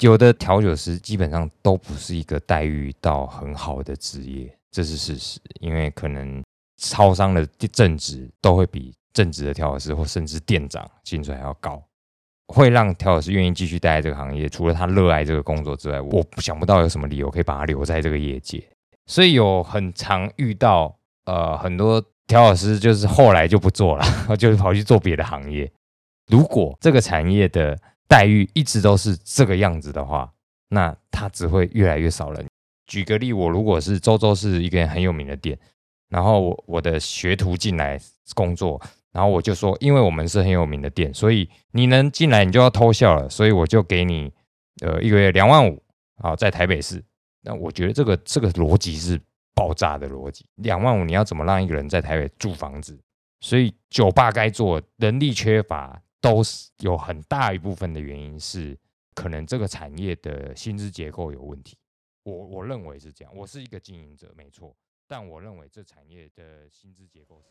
[0.00, 5.38] 有的调酒师基本上都不是一个待遇到很好的职业，这是事实。
[5.60, 6.42] 因为可能
[6.78, 11.82] 超商的正职都会比正职的调酒师或甚至店长薪水还要高，
[12.48, 14.48] 会让调酒师愿意继续待在这个行业。
[14.48, 18.66] 除了他热爱这个工作之外，我想不到有什么理由可以把他留在这个业界。
[19.06, 20.96] 所以有很常遇到
[21.26, 24.04] 呃很多调酒师就是后来就不做了，
[24.38, 25.70] 就是跑去做别的行业。
[26.28, 27.76] 如果这个产业的
[28.10, 30.28] 待遇一直都是这个样子的话，
[30.70, 32.44] 那他只会越来越少人。
[32.88, 35.56] 举个例，我如果是周周是一个很有名的店，
[36.08, 37.96] 然后我我的学徒进来
[38.34, 44.32] 工作，然后我就说，因为我们是很有名的店，所以你能进来你就要偷笑了，所以我就给你
[44.82, 45.80] 呃一个月两万五
[46.16, 47.00] 啊，在台北市。
[47.42, 49.20] 那我觉得这个这个逻辑是
[49.54, 52.98] 爆炸的逻辑，两万五你要怎么让一个人在台北住房子？
[53.40, 56.02] 所以酒吧该做，人力缺乏。
[56.20, 58.78] 都是有很大一部分的原因是，
[59.14, 61.76] 可能这个产业的薪资结构有问题。
[62.22, 63.34] 我我认为是这样。
[63.34, 67.48] 我是一个经营者，没错，但我认为这产业的薪资结构是。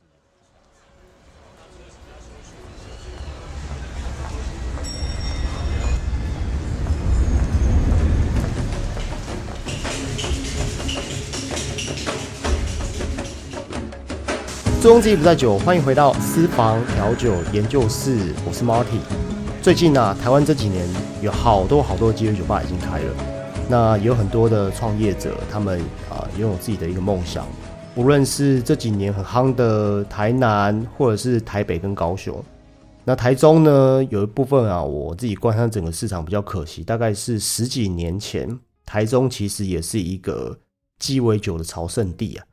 [14.81, 19.01] 醉翁之意不在酒，欢迎回到私房调酒研究室，我是 Marty。
[19.61, 20.87] 最近呢，台湾这几年
[21.21, 23.13] 有好多好多鸡尾酒吧已经开了，
[23.67, 27.45] 那有很多的创业者，他们啊拥有自己的一个梦想。
[27.95, 32.41] 无论是这几年很夯的台南，或者是台北跟高雄，
[33.03, 40.57] 那台中呢，有一部分啊，我自己观察整个市场比较可惜，大概是十几年前，台中其实也是一个
[40.99, 42.45] 鸡尾酒的朝圣地啊。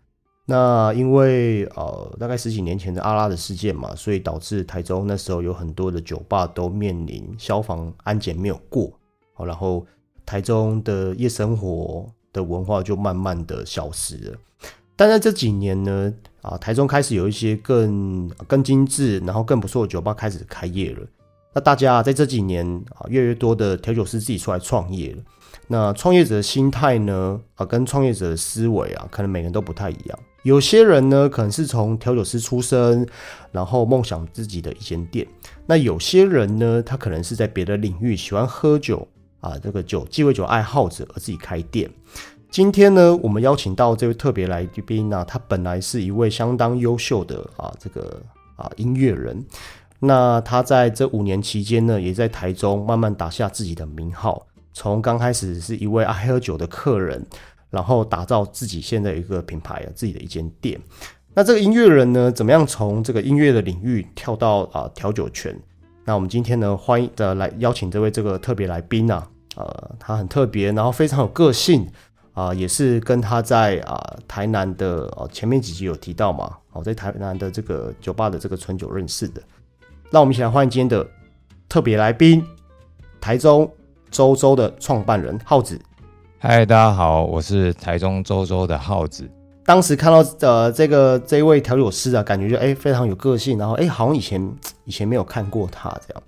[0.49, 8.93] 那因为呃，大概十几年前的阿拉的事件嘛，所以导致台中那时候有很多的酒吧都面临消防安检没有过，
[9.35, 9.85] 好，然后
[10.25, 14.39] 台中的夜生活的文化就慢慢的消失了。
[14.95, 21.05] 但在这几年呢，啊，台中开始有一些更更精致，然后更不错的酒吧开始开业了。
[21.55, 25.23] 那大家在这几年啊，越来越多的调酒师自己出来创业了。
[25.67, 30.19] 那创业者的心态呢，啊，跟创业者的思维啊，可能每个人都不太一样。
[30.47, 33.05] 有些人呢，可能是从调酒师出身，
[33.51, 35.27] 然后梦想自己的一间店。
[35.67, 39.05] 那有些人呢，他可能是在别的领域喜欢喝酒
[39.41, 41.91] 啊，这个酒鸡尾酒爱好者而自己开店。
[42.49, 48.23] 今天呢，我们邀请到这位特别来宾呢，他本来是一位相当优秀的啊，这个
[48.55, 49.45] 啊音乐人。
[49.99, 57.27] 那他在这五年期间呢，也在台中慢慢打下自己的名号，从刚开始是一位爱喝酒的客人。
[57.71, 60.81] 然后打造自己现在一个品牌啊，自己的一间店。
[61.35, 65.55] 那这个音乐人呢，怎么样从这个音乐的领域跳到啊调酒圈？
[66.05, 71.87] 那我们今天呢，欢迎的来邀请这位这个特别来宾啊，呃，他很特别，然后非常有个性
[72.33, 79.43] 啊，也是跟他在啊台南的哦前面几集有提到嘛，哦在台南的这个酒吧的这个春酒认识的。
[80.11, 81.07] 那我们一起来欢迎今天的
[81.69, 82.43] 特别来宾，
[83.21, 83.71] 台中
[84.11, 85.79] 周周的创办人浩子。
[86.39, 89.27] 嗨，大家好，我是台中周周的耗子。
[89.65, 94.55] 当时看到呃这个这位调酒师啊，感觉就哎非常有个性，然后哎好像以前
[94.85, 96.23] 以前没有看过他这样。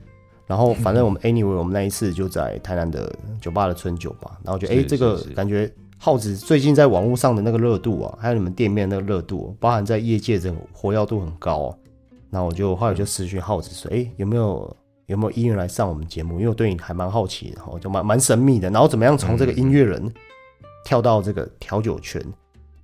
[0.46, 11.76] 然后反正我们 anyway 我们那一次就在台南的酒吧的春酒吧，然后就哎这个感觉耗子最近在网络上的那个热度啊，还有你们店面那个热度，包含在业界这种活跃度很高。
[12.30, 14.74] 那我就后来就私讯耗子说，哎有没有？
[15.08, 16.34] 有没有音乐来上我们节目？
[16.34, 18.68] 因为我对你还蛮好奇，然后就蛮蛮神秘的。
[18.68, 20.12] 然后怎么样从这个音乐人
[20.84, 22.22] 跳到这个调酒圈？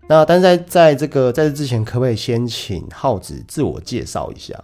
[0.09, 4.59] 那但是在在这个在这之前，可不可以先请浩子自我介绍一下？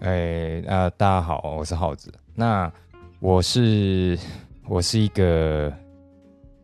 [0.00, 2.10] 哎，呃，大家好，我是浩子。
[2.34, 2.72] 那
[3.18, 4.18] 我是
[4.66, 5.70] 我是一个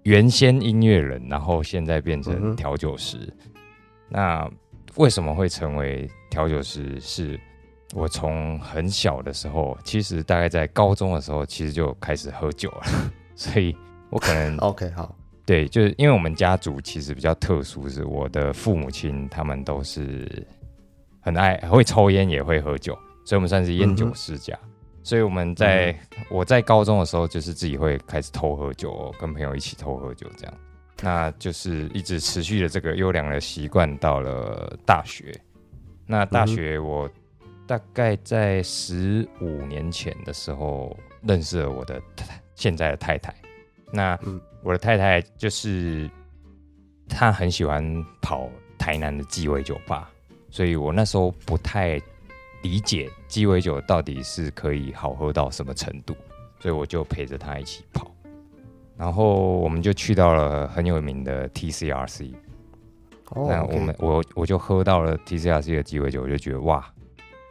[0.05, 3.31] 原先音乐人，然后现在变成调酒师。
[4.09, 4.51] 那
[4.95, 6.99] 为什么会成为调酒师？
[6.99, 7.39] 是
[7.97, 12.83] 我从很小的时候，其实大概在高中的时候，其实就开始喝酒了，
[13.35, 13.75] 所以
[14.11, 15.17] 我可能 OK 好，
[15.47, 20.47] 对，就是因为我们家族其实比较特殊，是我的父母亲他们都是
[21.21, 22.93] 很爱会抽烟也会喝酒，
[23.25, 24.55] 所以我们算是烟酒世家。
[25.03, 30.55] 所以我们在我在高中的时候，就是自己会开始偷喝酒，跟朋友一起偷喝酒这样，
[31.01, 35.35] 那就是一直持续的这个优良的习惯到了大学。
[36.07, 37.09] 那大学我。
[37.67, 42.01] 大概在十五年前的时候认识了我的
[42.55, 43.35] 现在的太太。
[43.93, 44.19] 那
[44.63, 46.09] 我的太太就是
[47.09, 48.49] 她很喜欢跑
[48.79, 50.11] 台南的鸡尾酒吧，
[50.51, 52.01] 所以我那时候不太
[52.63, 56.17] 理解鸡尾酒到底是可以好喝到什么程度，
[56.61, 58.11] 所以我就陪着她一起跑。
[58.97, 62.33] 然后我们就去到了很有名的 TCRC。
[63.31, 66.89] 哦，那我们我我就喝到了 TCRC 的鸡尾酒，我就觉得哇，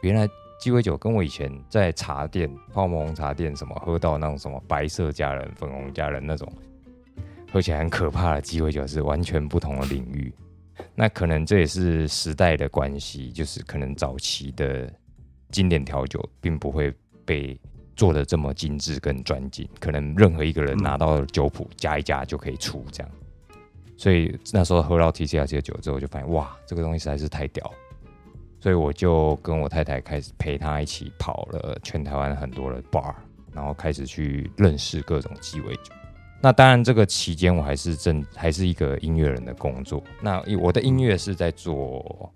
[0.02, 0.28] 原来
[0.58, 6.50] 鸡尾酒跟我以前在茶店、泡沫红茶店什么喝到那种什么白色佳人、粉红佳人那种
[7.52, 10.32] 喝起来很可怕的鸡尾酒是完全不同的领域。
[10.94, 14.92] 那可能这也是时代的关系，就是可能早期的
[15.50, 16.92] 经典调酒并不会
[17.24, 17.58] 被
[17.94, 23.10] 做的这么精致跟专精，可能任何一个人拿到酒谱加一加就可以出这样。
[23.96, 27.74] 所以那时候喝到 TCRC 的酒之后，就发现哇，这个东西实在是太屌了。
[28.66, 33.14] 所以我就跟我太太开始陪她一起跑了全台湾很多的 bar，
[33.52, 35.92] 然后开始去认识各种鸡尾酒。
[36.42, 40.02] 那当然，这个期间我还是正还是一个音乐人的工作。
[40.20, 42.28] 那我的音乐是在做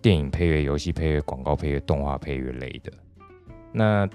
[0.00, 2.92] 电影配乐、游戏配乐、广告配乐、动画配乐类的。
[3.72, 4.08] 那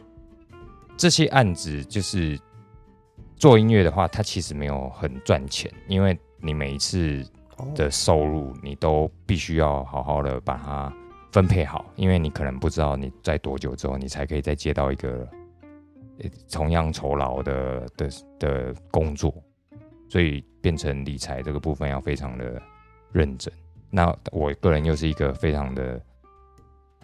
[0.96, 2.40] 这些案子就是
[3.36, 7.22] 做音乐的话，它其实没有很赚钱，因为你每一次
[7.76, 10.94] 的收入，你都必须要好好的把它
[11.32, 15.28] 分配好，因为你可能不知道你在多久之后，你才可以再接到一个
[16.52, 18.10] 同样酬劳的的
[18.40, 19.34] 的工作，
[20.10, 22.62] 所以变成理财这个部分要非常的
[23.12, 23.54] 认真。
[23.90, 26.02] 那我个人又是一个非常的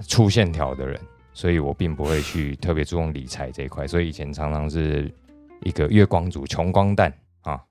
[0.02, 1.00] 粗线条的人，
[1.34, 5.14] 所以我并不会去特别注重理财这一块，所以以前常常是
[5.62, 7.62] 一个月光族、穷光蛋啊。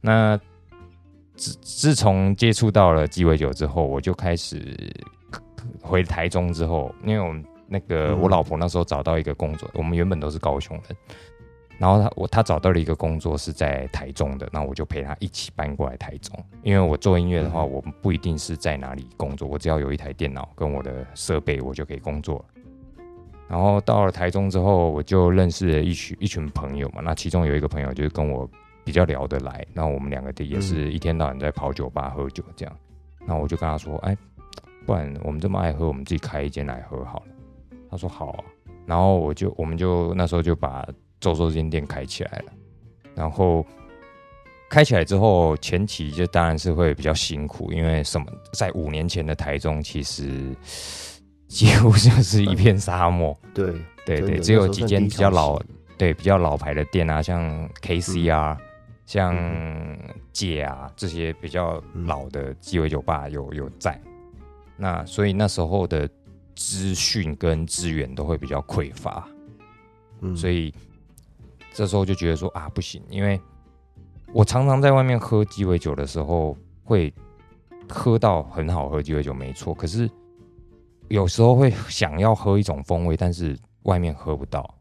[0.00, 0.40] 那
[1.36, 4.92] 自自从接触到了鸡尾酒之后，我就开始
[5.80, 10.96] 回台中之后，因为我们那个我老婆那时候找到一个工作，我们原本都是高雄人，
[11.78, 16.38] 然后她我她找到了一个工作是在台中的，那我就陪她一起搬过来台中。
[16.62, 22.44] 因为我做音乐的话，我不一定是在哪里工作，我只要有一台电脑跟我的设备，我就可以工作了。
[23.48, 28.48] 然后到了台中之后，我就认识了一群一群朋友嘛，那其中有一个朋友就是跟我。
[28.82, 32.74] 比较聊得来，然后我们两个也是一天到晚在跑酒吧喝酒这样，
[33.26, 34.16] 那我就跟他说，哎，
[34.90, 37.26] 不然我们这么爱喝，我们自己开一间来喝好了。
[37.88, 38.44] 他说好啊，
[38.86, 40.84] 然后我就我们就那时候就把
[41.20, 42.52] 周周这间店开起来了。
[43.14, 43.64] 然后
[44.68, 50.52] 开起来之后，前期就当然是会比较辛苦，因为什么，在五年前的台中其实
[51.46, 53.38] 几乎就是一片沙漠。
[53.54, 53.72] 对
[54.04, 55.56] 对对，只有几间比较老，
[55.96, 58.56] 对比较老牌的店啊，像 KCR。
[59.06, 59.36] 像
[60.32, 64.00] 姐啊这些比较老的鸡尾酒吧有有在，
[64.80, 66.08] 那所以那时候的
[66.56, 69.28] 资讯跟资源都会比较匮乏，
[70.22, 70.72] 嗯，所以
[71.74, 73.38] 这时候就觉得说啊不行，因为
[74.32, 77.12] 我常常在外面喝鸡尾酒的时候会
[77.88, 80.10] 喝到很好喝鸡尾酒没错，可是
[81.08, 84.74] 有时候会想要喝一种风味，但是外面喝不到，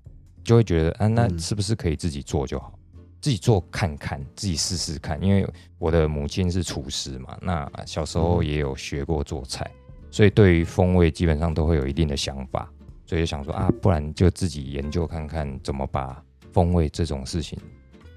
[0.44, 2.74] 就会觉得啊那是不是可以自己做就好？
[3.22, 5.22] 自己做看看，自己试试看。
[5.22, 5.46] 因为
[5.78, 9.70] 我的母亲是厨师嘛，那小时候也有学过做菜，
[10.12, 12.72] 所以对于风味基本上都会有一定的想法。
[13.06, 17.58] 所以就想说啊，不然就自己研究看看怎么把风味这种事情，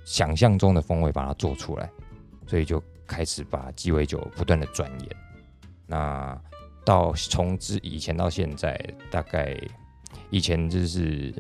[0.05, 1.91] 想象中的风味把它做出来。
[2.47, 5.09] 所以就开始把鸡尾酒不断的钻研。
[5.87, 6.39] 那
[6.85, 8.79] 到从之以前到现在，
[9.11, 9.57] 大概
[10.29, 11.33] 以前就是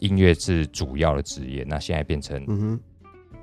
[0.00, 2.80] 音乐是主要的职业，那现在变成嗯哼。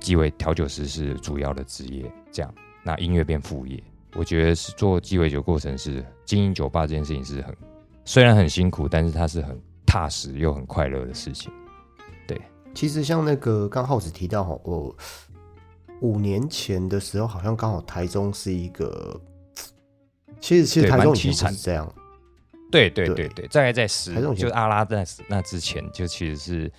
[0.02, 3.81] 鸡尾调酒师是主要的职业，这样，那音乐变副业。
[4.16, 7.56] 我觉得是做鸡尾酒过程是经营酒吧这件事情是很，
[8.04, 11.52] 虽然很辛苦，但是它是很踏实又很快乐的事情。
[12.28, 12.40] 对，
[12.74, 14.95] 其实像那个刚浩子提到哈，我
[16.02, 19.19] 五年前的时候好像刚好台中是一个，
[20.40, 21.94] 其实其实台中其实是这样。
[22.72, 26.72] 对对对对，大概在十，就是阿拉在那之前，就其实是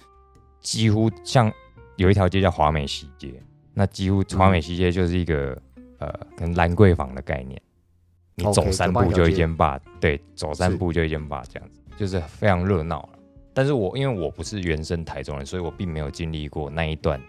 [0.60, 1.52] 几乎像。
[1.96, 5.58] 有一条街叫华美西街，那几乎华美西街就是一个
[6.06, 7.60] 呃，跟兰桂坊的概念。
[8.36, 13.18] 你走三步就一间吧，对，走三步就一间吧，这样子就是非常热闹了。
[13.52, 17.20] 但是我因为我不是原生台中人，所以我并没有经历过那一段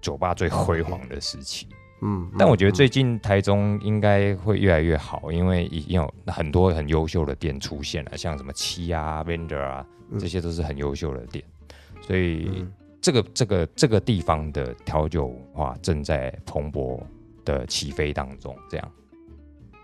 [0.00, 1.68] 酒吧最辉煌的时期。
[2.02, 9.86] 嗯，但我觉得最近台中应该会越来越好，因为已经有很多很优秀的店出现了，像什么七啊、Vendor 啊，
[10.18, 11.44] 这些都是很优秀的店，
[12.00, 12.66] 所以。
[13.04, 17.00] 这个这个这个地方的调酒文化正在蓬勃
[17.44, 18.92] 的起飞当中，这样。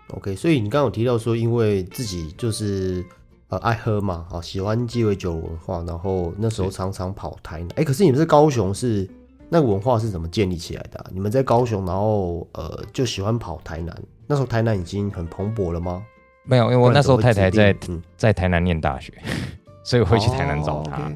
[0.09, 3.05] OK，所以你刚刚有提到说，因为自己就是
[3.49, 7.69] 呃爱喝嘛，啊喜欢鸡尾酒文化，然后那时候常常跑台南。
[7.75, 9.07] 哎，可是你们在高雄是
[9.49, 11.05] 那个文化是怎么建立起来的？
[11.13, 16.03] 你们在高雄，然后呃就喜欢跑台南，那时候台南已经很蓬勃了吗？
[16.43, 17.75] 没有，因为我那时候太太在
[18.17, 19.13] 在台南念大学，
[19.83, 21.11] 所以我会去台南找她。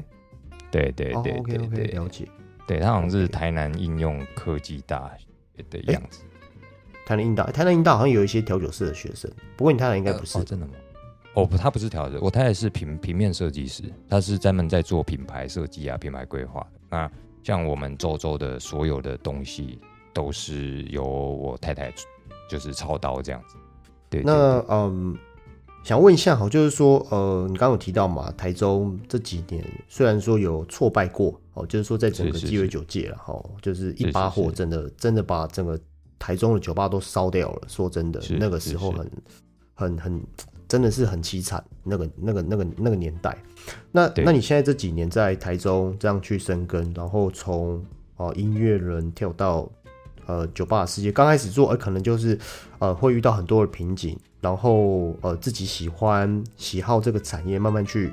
[0.70, 2.28] 对对对对对，了解。
[2.66, 6.20] 对他好像是台南应用科技大学的样子。
[7.06, 10.72] 台南英大，台南英大好像有一些调酒师的学生，不过你太太应该不是哦，真的吗？
[11.34, 16.80] 哦不，他不是调酒，我太太是平平面设计师，他是专门在做品牌设计啊、品牌规划的。
[16.88, 17.10] 那
[17.42, 19.80] 像我们周周的所有的东西，
[20.12, 21.92] 都是由我太太
[22.48, 23.56] 就是操刀这样子。
[24.08, 25.18] 对，对那嗯，
[25.82, 35.78] 想问一下哈，就是说呃，你刚刚有提到嘛，台中这几年虽然说有挫败过哦，就是说在整个鸡尾酒界了哈，就是一是把火真的真的把整个
[36.18, 37.62] 台中的酒吧都烧掉了。
[37.68, 39.10] 说真的，那个时候很
[39.74, 40.22] 很很
[40.66, 43.36] 真的是很凄惨，那个那个那个那个年代。
[43.92, 47.76] 那那你现在这几年在台中这样去生根，然后从
[48.16, 49.68] 哦、呃音乐人跳到
[50.26, 52.38] 呃酒吧的世界，刚开始做，呃可能就是
[52.78, 58.12] 呃会遇到很多的瓶颈，然后呃自己喜欢喜好这个产业，慢慢去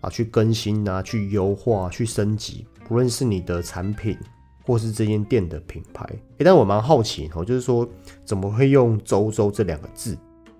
[0.00, 4.16] 啊去更新啊，去优化，去升级，不论是你的产品
[4.62, 6.04] 或是这间店的品牌。
[6.38, 7.88] 诶，但我蛮好奇哦，就是说
[8.24, 10.16] 怎么会用“周周”这两个字？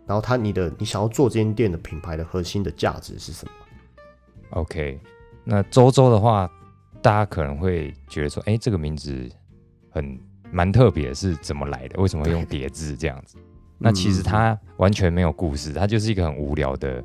[0.07, 3.53] 然后它你的你想要做这间店的品牌的核心的价值是什么
[4.51, 4.99] ？OK，
[5.45, 6.51] 那周周的话，
[7.01, 9.31] 大家可能会觉得说，哎、这个名字
[9.89, 10.19] 很
[10.51, 12.01] 蛮特别，是怎么来的？
[12.01, 13.37] 为什么会用叠字这样子？
[13.79, 17.03] 那其实它完全没有故事，它就是一个很无聊的、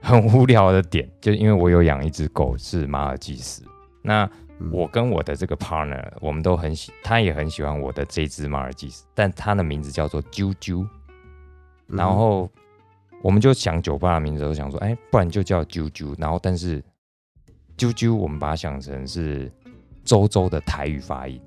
[0.00, 1.10] 很无聊的点。
[1.20, 3.64] 就是因为我有养一只狗是马尔济斯，
[4.02, 4.30] 那嗯
[4.72, 10.86] 我跟我的这个 partner，我们都很喜，他也很喜欢我的这只马尔济斯，但它的名字叫做啾啾。
[11.88, 12.50] 嗯然后
[13.22, 16.14] 我们就想酒吧的名字，都想说，哎，不然就叫啾啾。
[16.18, 16.82] 然后但是
[17.76, 19.48] 啾啾，我们把它想成是
[20.04, 21.40] 周周的台语发音，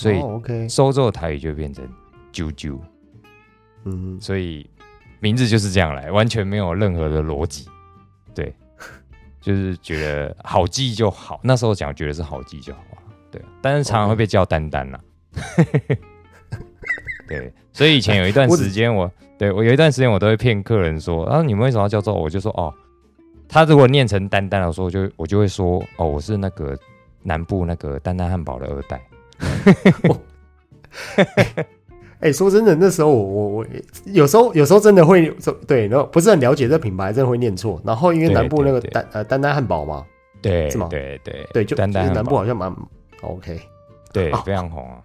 [0.00, 1.84] 所以哦、OK，周周的台语就变成
[2.32, 2.78] 啾啾，
[3.84, 4.68] 嗯，所以
[5.18, 7.68] 名字就是这样来，完全没有任何的逻辑。
[8.32, 8.54] 对，
[9.40, 15.00] 就是觉得好记就好，那时候讲觉得是好记就好啊，对，但是常常会被叫丹丹啦。
[17.26, 22.12] 对，所以以前有一段时间我，对我有一段时间我都会骗客人说，啊，你们为什么要叫做？
[22.12, 22.74] 我就说哦，
[23.48, 26.76] 他如果念成丹丹的时候，我就我就会说，哦，我是那个
[27.22, 29.00] 南部那个丹丹汉堡的二代。
[32.20, 33.66] 哎、说真的，那时候我我我
[34.06, 35.28] 有时候有时候真的会
[35.66, 37.80] 对，然后不是很了解这品牌，真的会念错。
[37.84, 40.04] 然后因为南部那个丹呃丹丹汉堡嘛，
[40.42, 42.70] 对，是吗对对对，就丹丹就是南部好像蛮
[43.22, 43.56] OK。
[43.56, 43.60] 哦，
[44.12, 45.02] 对非常红啊，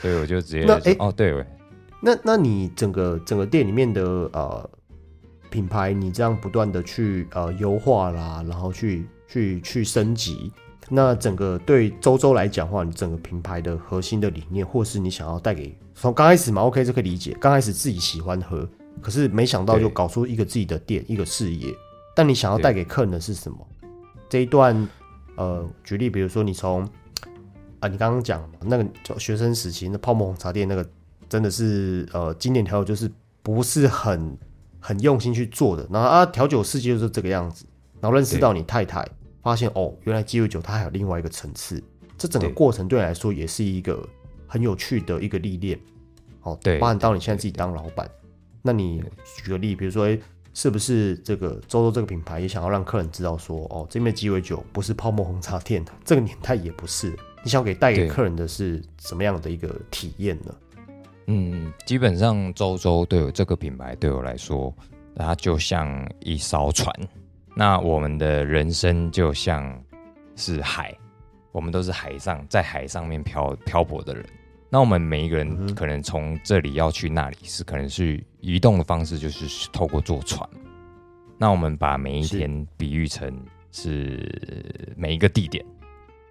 [0.00, 1.44] 所以我就直接那诶说哦，对，
[2.00, 4.02] 那那你整个整个店里面的
[4.32, 4.70] 呃
[5.50, 10.52] 品牌，你这样不断的去呃优化啦，然后去去去升级，
[10.88, 18.68] 那整个对周周来讲的话，你整个品牌的核心的理念，或是你想要带给从刚开始嘛，OK 这可以理解，刚开始自己喜欢喝，
[19.02, 21.74] 可是没想到就搞出一个自己的店，一个事业，
[22.16, 23.58] 但你想要带给客人的是什么？
[24.28, 24.88] 这一段
[25.36, 26.82] 呃，举例比如说你从
[27.80, 30.84] 啊，你刚刚讲嘛，那个就学生时期那泡沫红茶店那个
[31.28, 33.10] 真的是呃经典调酒，就是
[33.42, 34.36] 不是很
[34.80, 35.86] 很用心去做的。
[35.90, 37.66] 然后啊，调酒世界就是这个样子。
[38.00, 39.04] 然后认识到你太太，
[39.42, 41.82] 发现哦，原来鸡尾酒它还有另外一个层次。
[42.16, 44.06] 这整个对过程对你来说也是一个
[44.46, 45.78] 很有趣的一个历练。
[46.42, 48.08] 哦，对包含到你现在自己对当老板，
[48.62, 50.20] 那你对举个例，比如说，诶
[50.54, 57.16] 是不是这个周周这个品牌也想要让客人知道说，哦，这边鸡尾酒不是泡沫红茶店的，这个年代也不是。
[57.44, 60.54] 你想给带给客人的是什么样的一个体验呢？
[61.26, 64.74] 嗯，基本上周周对我这个品牌对我来说，
[65.14, 66.92] 它就像一艘船。
[67.58, 69.76] 那我们的人生就像
[70.36, 70.96] 是海，
[71.50, 74.24] 我们都是海上在海上面漂漂泊的人。
[74.70, 80.48] 那我们每一个人可能从这里要去那里，是可能是移动的方式，就是透过坐船。
[81.36, 83.28] 那我们把每一天比喻成
[83.72, 85.66] 是每一个地点。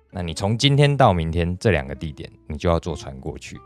[0.09, 3.59] 那你从今天到明天这两个地点，你就要坐船过去。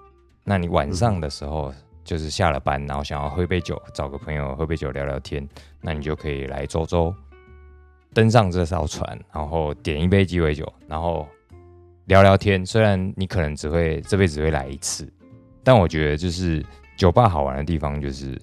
[0.43, 1.71] 那你晚上的时候，
[2.03, 5.47] 就是下了班，然后想要喝杯酒，找个朋友喝杯酒聊聊天，
[5.79, 7.13] 那你就可以来周周
[8.13, 11.27] 登上这艘船，然后点一杯鸡尾酒，然后
[12.05, 12.65] 聊聊天。
[12.65, 15.11] 虽然你可能只会这辈子会来一次，
[15.63, 16.65] 但我觉得就是
[16.97, 18.39] 酒吧好玩的地方就是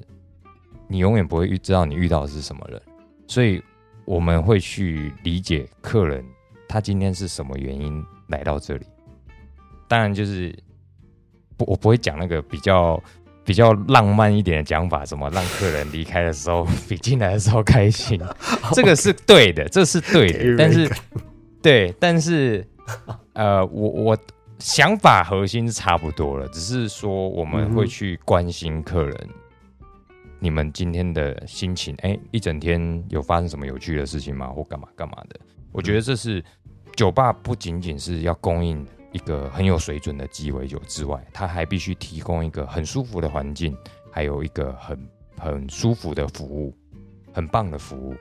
[0.87, 2.80] 你永远不会遇知道你遇到的是什么人，
[3.26, 3.62] 所以
[4.04, 6.25] 我们会去理解客人
[6.66, 8.87] 他今天是什么原因来到这里。
[9.87, 10.54] 当然就是
[11.56, 13.02] 不，我不会讲那个比较
[13.49, 18.21] 比较浪漫一点的讲法，什么让客人离开的时候 比进来的时候开心，
[18.76, 20.90] 这个是对的，这是对的，但是
[21.62, 22.62] 对，但是
[23.33, 24.19] 呃，我我
[24.59, 29.28] 想法核心是差不多了，只是说我们会去关心客人。
[30.40, 34.49] 你们今天的心情，哎、一整天有发生什么有趣的事情吗？
[34.49, 35.40] 或干嘛干嘛的？
[35.73, 36.45] 我觉得这是
[36.95, 43.77] 酒吧不仅仅是要供应一个很有水准的鸡尾酒之外，它还必须提供一个很舒服的环境，
[44.11, 46.75] 还有一个很很舒服的服务，
[47.33, 48.15] 很棒的服务。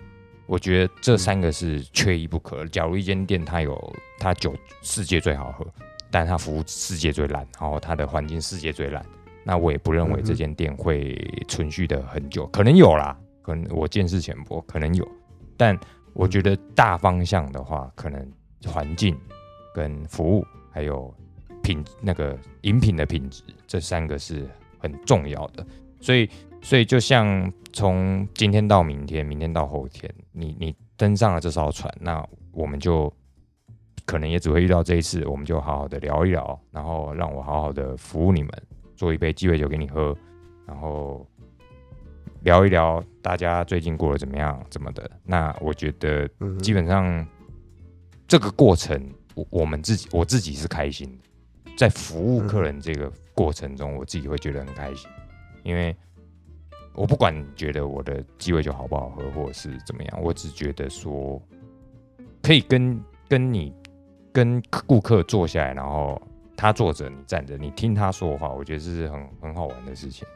[0.45, 2.65] 我觉得这三个是缺一不可。
[2.67, 5.65] 假如一间店它有它酒世界最好喝，
[6.09, 9.05] 但它服务世界最烂，然后它的环境世界最烂，
[9.43, 11.17] 那我也不认为这间店会
[11.49, 12.47] 存续的很久。
[12.47, 15.05] 可能有啦，可能我见识浅薄，可能有，
[15.57, 15.77] 但
[16.13, 18.31] 我觉得大方向的话，可能
[18.65, 19.19] 环境
[19.73, 20.45] 跟服务
[20.77, 21.11] 还有
[21.63, 25.65] 品那个饮品的品质，这三个是很重要的。
[25.99, 26.29] 所以，
[26.61, 33.11] 所以就像从今天到明天，明天到后天，你你登上了这艘船，那我们就
[34.05, 38.51] 可能也只会遇到这一次，我们就好好的聊一聊，然后让我好好的服务你们，
[38.95, 40.15] 做一杯鸡尾酒给你喝，
[40.67, 41.27] 然后
[42.43, 45.09] 聊一聊大家最近过得怎么样，怎么的。
[45.23, 47.27] 那我觉得嗯基本上
[48.27, 49.01] 这个过程，
[49.37, 51.07] 我我们自己我自己是开心
[51.63, 55.07] 的，在服务客人这个过程中，我自己会觉得很开心，
[55.61, 55.95] 因为
[56.95, 61.39] 我不管觉得我的鸡尾酒好不好喝，或者是怎么样，我只觉得说
[62.41, 63.71] 可以跟跟你
[64.33, 66.19] 跟顾客坐下来，然后
[66.55, 70.27] 他坐着，你站着，你听他说话，我觉得这是很很好玩的事情。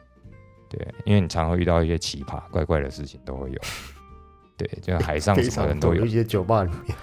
[0.68, 3.58] 对，因为你常会遇到一些奇葩怪怪的事情都会有。
[4.56, 6.08] 对，就海上 非什么人都有一。
[6.08, 6.96] 些酒吧里面，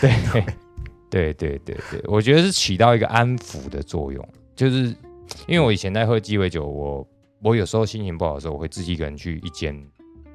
[0.00, 0.44] 对，
[1.10, 4.28] 对对对对，我觉得是起到一个安抚的作用。
[4.54, 4.94] 就是
[5.46, 7.06] 因为我以前在喝鸡尾酒，我
[7.42, 9.76] 我有时候心情不好的时候，我会自己一个人去一间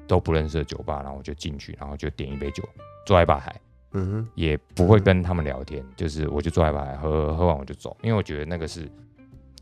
[0.06, 2.62] 都不认识的酒吧，然后我就进去，然后就点一杯酒，
[3.06, 3.60] 坐在吧台，
[3.92, 8.88] 嗯哼，也不会跟他们聊天，就是我就坐在吧台喝，喝完我就走，因为我觉得那个是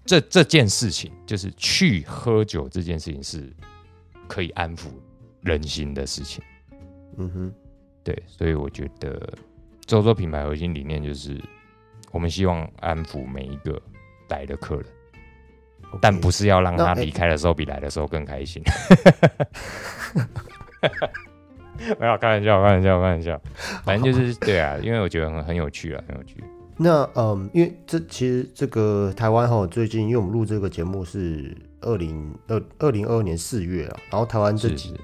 [0.04, 3.50] 这这件事情，就是去喝酒这件事情是
[4.28, 4.88] 可以安抚
[5.42, 6.42] 人心的事情。
[7.16, 7.54] 嗯哼，
[8.04, 9.32] 对，所以我觉得
[9.90, 11.36] 周周品牌核心理念就是，
[12.12, 13.82] 我们希望安抚每一个
[14.28, 14.84] 来的客人，
[16.00, 18.62] 但不是是要让他离开的时候比来的时候更开心。
[21.98, 23.42] 没有开玩笑，开玩笑，开玩笑。
[23.82, 26.36] 反正就是对啊，因为我觉得很很有趣啊，很有趣。
[26.76, 34.94] 那嗯，因为这其实这个台湾哈，最近因为我们录这个节目是二零二二零二二年四月啊，然后台湾这是几是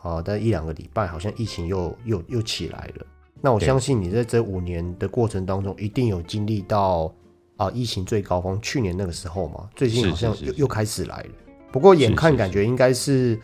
[0.00, 3.04] 啊，但一两个礼拜，好像疫情又又又起来了。
[3.40, 7.12] 那我相信你在这五年的过程当中，一定有经历到
[7.56, 11.30] 啊疫情最高峰，去年那个时候嘛，最近好像又又开始来了。
[11.70, 13.38] 不过眼看感觉应该是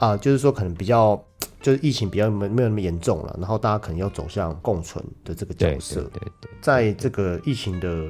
[0.00, 1.22] 啊，就是说可能比较
[1.62, 6.00] 就是疫情比较没没有那么严重了，然后大家可能要走向共存的这个角色。
[6.12, 6.20] 对。
[6.20, 8.08] 对对，在这个疫情的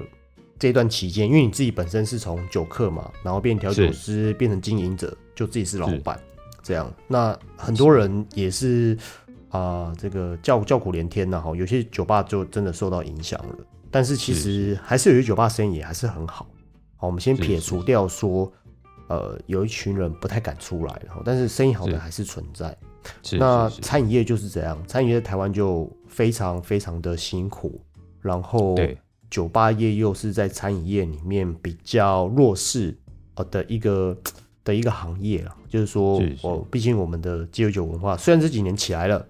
[0.59, 6.18] 这段期间，因为你自己本身是从酒客嘛，然后变调酒师，变成经营者，就自己是老板，
[6.62, 6.90] 这样。
[7.09, 8.96] 那很多人也是
[9.59, 13.55] 啊、这个叫叫苦连天呐，哈，有些酒吧就真的受到影响了。
[13.91, 16.47] 但是其实还是有些酒吧生意也还是很好。
[16.97, 18.51] 好，我们先撇除掉说，
[19.09, 22.77] 呃，有一群人不太敢出来，然后但是生意好的还是存在。
[23.23, 27.79] 是那餐饮业就是这样，餐饮业在台湾就非常非常的辛苦，
[28.21, 28.97] 然后对
[29.29, 32.97] 酒吧业又是在餐饮业里面比较弱势
[33.35, 34.17] 呃的一个
[34.65, 35.55] 的一个行业啦。
[35.69, 39.27] 就是说我毕竟我们的鸡尾酒文化虽然这几年起来了，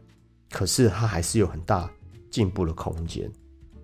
[0.52, 1.90] 可是它还是有很大
[2.30, 3.28] 进步的空间。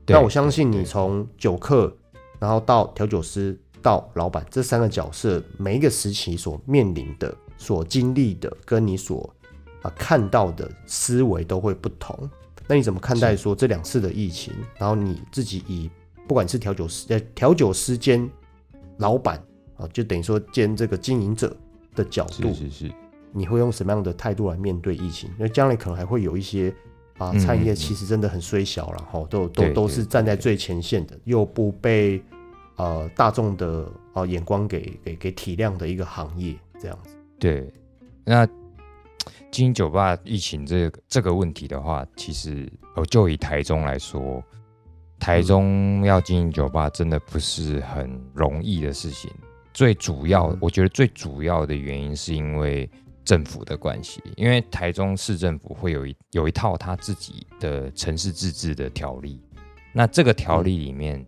[0.07, 1.95] 那我相信你从酒客，
[2.39, 9.29] 然后到调酒师到老板这三个角色，每一个时期所面临的、所经历的，跟你所
[9.83, 12.31] 啊看到的思维都会不同。
[12.67, 14.53] 那你怎么看待说这两次的疫情？
[14.79, 15.91] 然后你自己以
[16.27, 18.29] 不管是调酒师呃调酒师兼
[18.99, 19.43] 老板
[19.77, 21.55] 啊，就等于说兼这个经营者
[21.95, 22.93] 的角度是，是是，
[23.33, 25.31] 你会用什么样的态度来面对疫情？
[25.39, 26.75] 因为将来可能还会有一些
[27.19, 32.23] 啊，嗯餐饮业嗯其实真的很衰小了哈，都都都是站在最前线的，又不被
[32.77, 37.17] 呃大众的啊眼光给给给体谅的一个行业，这样子。
[37.39, 37.71] 对。
[38.25, 38.47] 那
[39.51, 44.43] 经营酒吧疫情这个这个问题的话，其实哦，就以台中来说，
[45.19, 49.31] 台中要经营酒吧真的不是很容易的事情。
[49.73, 52.89] 最主要嗯，我觉得最主要的原因是因为
[53.29, 59.39] 政府的关系，因为台中市政府会有一有一套他自己的城市自治的条例。
[59.93, 61.23] 那这个条例里面，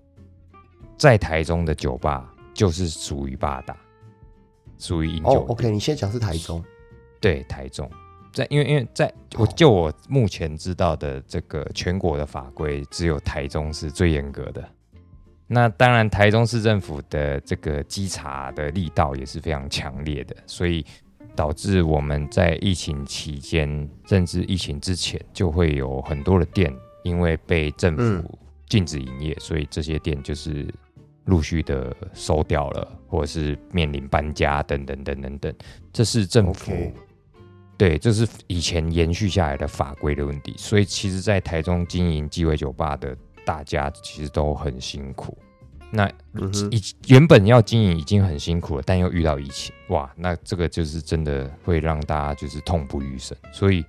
[0.96, 3.76] 在台中的酒吧就是属于八大，
[4.78, 5.44] 属于饮酒哦。
[5.48, 6.64] ，OK，你现在讲是台中，
[7.20, 7.90] 对，台中，
[8.32, 14.66] 在因为因为在我就我目前知道的这个全国的法规，只有台中是最严格的。
[15.46, 20.82] 那当然，台中市政府的这个稽查的力道也是非常强烈的，所以
[21.40, 26.70] 导致我们在疫情期间，甚至疫情之前，就会有很多的店
[27.02, 30.68] 因为被政嗯府禁止营业，所以这些店就是
[31.24, 35.54] 陆续的收掉了，或者是面临搬家等等等等等。
[35.94, 36.72] 这是政府
[37.78, 40.54] 对，这是以前延续下来的法规的问题。
[40.58, 45.34] 所以其实，在台中经营鸡尾酒吧的大家其实都很辛苦。
[45.92, 53.36] 那嗯哼以原本要经营已经很辛苦了，但又遇到疫情，哇，那这个就是真的会让大家就是痛不欲生。
[53.52, 53.84] 所以，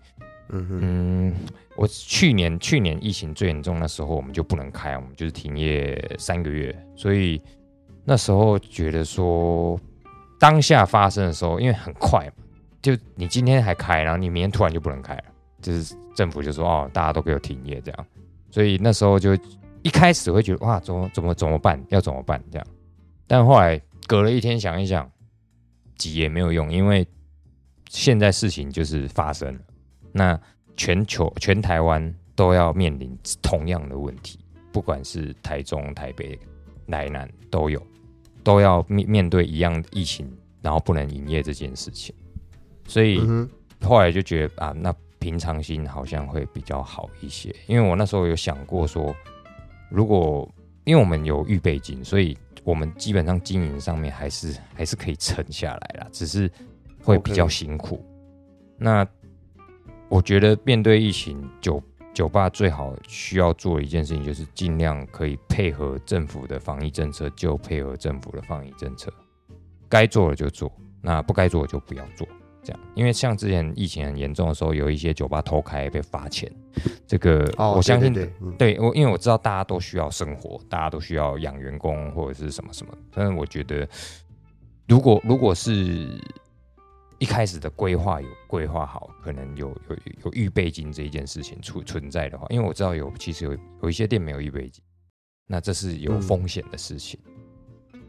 [0.50, 1.36] 嗯，嗯，
[1.76, 6.76] 我去年去年疫情最严重的时候，我们就不能开，我们就是停业三个月。
[6.96, 7.42] 所以
[8.04, 9.80] 那时候觉得说，
[10.40, 12.44] 当下发生的时候，因为很快嘛，
[12.82, 15.24] 就你今天还开，然后你明天突然就不能开了，
[15.62, 18.06] 就是政府就说哦，大家都给我停业这样。
[18.50, 19.38] 所以那时候就
[19.84, 21.84] 一开始会觉得哇，怎么怎么怎么办？
[21.90, 22.44] 要怎么办？
[22.52, 22.68] 这样。
[23.28, 25.10] 但后来隔了一天想一想，
[25.98, 27.08] 急也没有用，因为
[27.90, 29.62] 现在事情就是发生了。
[30.12, 30.40] 那
[30.76, 34.40] 全球全台湾都要面临同样的问题，
[34.72, 36.38] 不管是台中、台北、
[36.88, 37.82] 台南都有，
[38.44, 40.30] 都要面面对一样疫情，
[40.62, 42.14] 然后不能营业这件事情。
[42.88, 43.20] 所以，
[43.82, 47.56] 后来就觉得啊，那平常心好像会比较好一些。
[47.68, 49.16] 因为我那时候有想过说，
[49.92, 50.50] 如果
[50.86, 56.50] 因为我们有预备金，所以我们基本上经营上面还是还是可以撑下来啦，只是
[57.04, 58.04] 会比较辛苦。
[58.78, 59.06] 那
[60.10, 61.82] 我觉得面对疫情，酒
[62.14, 69.14] 酒吧最好需要做的一件事情，就是尽量可以配合政府的防疫政策，就配合政府的防疫政策，
[69.88, 72.28] 该做的就做，那不该做的就不要做。
[72.64, 76.52] 这样，因为像之前疫情很严重的时候，有一些酒吧偷开被罚钱，
[77.08, 82.96] 这个、哦，我相信对我，因为我知道大家都需要生活，大家都需要养员工或者是什么什么。
[83.12, 83.88] 但是我觉得，
[84.88, 86.08] 如果如果是
[87.18, 94.84] 一开始的规划有规划好，可能有有有预备金这一件事情存存在的话，因为我知道有其实有有一些店没有预备金，
[95.48, 97.20] 那这是有嗯风险的事情。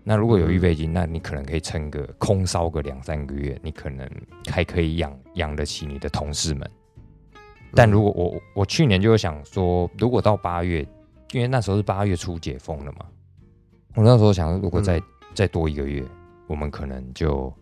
[0.05, 4.09] 那如果有预备金，那你可能可以撑个空烧个两三个月，你可能
[4.51, 6.69] 还可以养养得起你的同事们。
[7.75, 10.87] 但如果我我去年就有想说，如果到八月，
[11.33, 13.07] 因为那时候是八月初解封了嘛，
[13.95, 15.01] 我那时候想说，如果再、
[15.35, 16.05] 再多一个月，
[16.47, 17.53] 我们可能就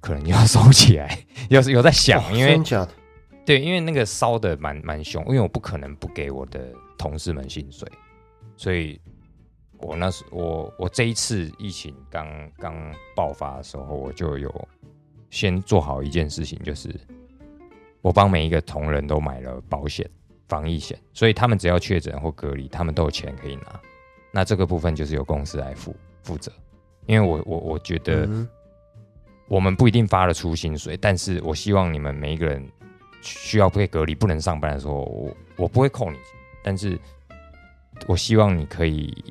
[0.00, 1.18] 可能要收起来，
[1.50, 2.58] 有有在想，哇因为
[3.44, 7.86] 对，因为那个烧的蛮蛮凶，因为我不可能不给我的同事们薪水，
[8.56, 9.00] 所以
[9.78, 12.26] 我那时我我这一次疫情刚
[12.58, 12.74] 刚
[13.14, 14.68] 爆发的时候，我就有
[15.30, 16.94] 先做好一件事情，就是
[18.00, 20.08] 我帮每一个同仁都买了保险、
[20.48, 23.80] 防疫险，所以他们只要确诊或隔离，他们都有钱可以拿。
[24.32, 26.52] 那这个部分就是由公司来负负责，
[27.06, 28.26] 因为我我我觉得。
[28.26, 28.48] 嗯
[29.50, 32.62] 我们不一定发得出薪水，但是我希望你们每一个人
[33.22, 36.18] 需要被隔离不能上班的时候，我我不会扣你，
[36.62, 37.00] 但是
[38.06, 39.24] 我希望你可以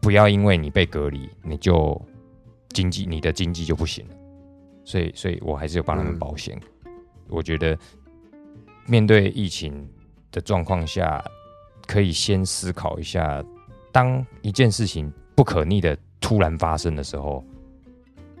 [0.00, 2.00] 不要因为你被隔离，你就
[2.70, 4.14] 经济你的经济就不行了。
[4.84, 6.58] 所以，所以我还是有帮他们保险。
[7.28, 7.78] 我觉得
[8.86, 9.86] 面对疫情
[10.32, 11.22] 的状况下，
[11.86, 13.44] 可以先思考一下，
[13.92, 17.44] 当一件事情不可逆的突然发生的时候，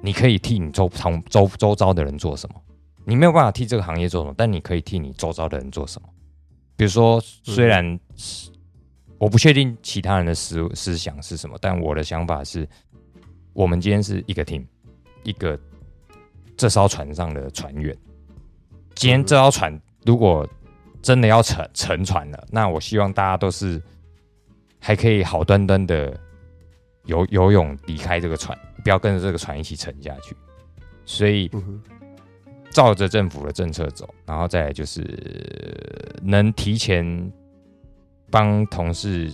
[0.00, 2.60] 你可以替你周旁周周遭的人做什么？
[3.04, 6.08] 你没有办法替这个行业做什么，但你可以替你周遭的人做什么？
[6.76, 8.50] 比如说，虽然是
[9.18, 12.68] 我不确定其他人的思思想是什么，但我的想法是，
[13.52, 14.64] 我们今天是一个 team，
[15.24, 15.58] 一个
[16.56, 17.96] 这艘船上的船员。
[18.94, 20.48] 今天这艘船如果
[21.02, 23.82] 真的要沉沉船了，那我希望大家都是
[24.78, 26.18] 还可以好端端的
[27.04, 30.36] 游游泳离开这个船，不要跟着这个船一起沉下去。
[31.04, 31.50] 所以，
[32.70, 35.02] 照着政府的政策走，然后再就是
[36.22, 37.32] 能提前
[38.30, 39.32] 帮同事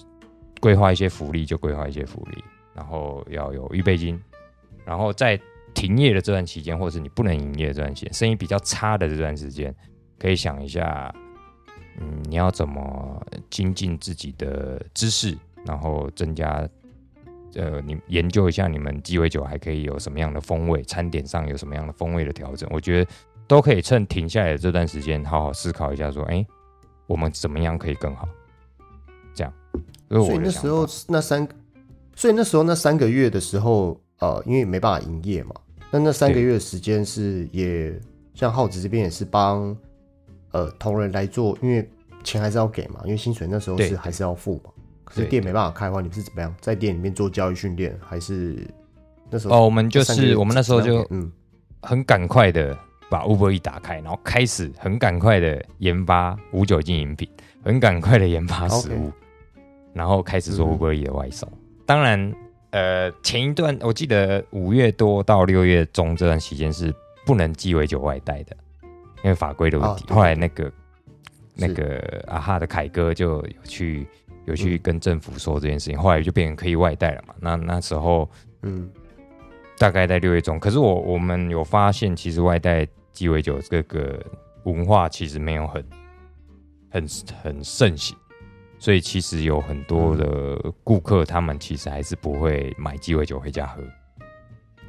[0.61, 2.43] 规划一些福利就规划一些福利，
[2.75, 4.21] 然后要有预备金，
[4.85, 5.39] 然后在
[5.75, 9.75] 停业的这段期间，或者是你不能营业的这段时间，生意比较差的这段时间，
[10.19, 11.15] 可以想一下，
[12.01, 16.69] 嗯，你要怎么精进自己的知识，然后增加。
[17.57, 23.11] 呃，你研究一下你们鸡尾酒还可以有什么样的风味，餐点上有什么样的风味的调整，我觉得
[23.47, 26.45] 都可以趁停下来的这段时间，好好思考一下，说，哎、
[27.07, 28.29] 我们怎么样可以更好？
[30.09, 30.87] 所以那时候。
[31.09, 31.47] 那三，
[32.15, 35.55] 所以那时候那三个月的时候，呃，因为没办法营业嘛，
[35.91, 37.93] 那那三个月的时间是也
[38.35, 39.77] 像浩子这边也是帮
[40.53, 41.89] 呃同仁来做，因为
[42.23, 44.71] 钱还是要给嘛，因为薪水那时候是还是要付嘛。
[45.05, 48.67] 可是店没办法开的话，你们是怎么样在店里面做教育训练，还是
[49.31, 51.31] 那时候哦，我们就是我们那时候就嗯
[51.83, 52.77] 很赶快的
[53.11, 57.29] 把 Uber 一打开，然后开始很赶快的研发无酒精饮品，
[57.63, 59.13] 很赶快的研发食物。
[59.95, 61.51] 然后开始做 Uber E 的外送。
[61.87, 62.35] 当然，
[62.71, 68.57] 呃，前一段我记得五月多到六月中这段期间是不能鸡尾酒外带的，
[69.23, 70.05] 因为法规的问题。
[70.09, 70.73] 哦后来那个
[71.55, 74.07] 那个啊哈的凯哥就有去
[74.47, 77.35] 有去嗯跟政府说这件事情，后来就变成可以外带了嘛。
[77.39, 78.29] 那那时候
[78.63, 78.91] 嗯，
[79.79, 84.19] 大概在六月中，可是我我们有发现，其实外带鸡尾酒这个
[84.65, 85.85] 文化其实没有很
[86.91, 87.07] 很
[87.43, 88.17] 很盛行，
[88.85, 93.83] 所以其实有很多的顾客，他们其实还是不会买鸡尾酒回家喝，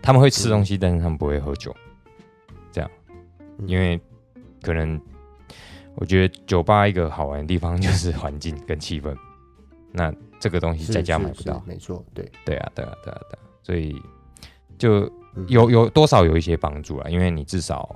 [0.01, 1.73] 他们会吃东西，但是他们不会喝酒，
[2.73, 2.91] 这样，
[3.57, 3.65] 嗯。
[3.69, 3.97] 因为
[4.61, 4.99] 可能
[5.95, 9.15] 我觉得酒吧一个好玩的地方就是环境跟气氛，
[9.93, 11.53] 那这个东西在家是买不到。
[11.53, 13.95] 是，没错，对，对啊，对啊，对啊，对啊，所以
[14.77, 15.45] 就嗯。
[15.47, 17.95] 有有多少有一些帮助啊，因为你至少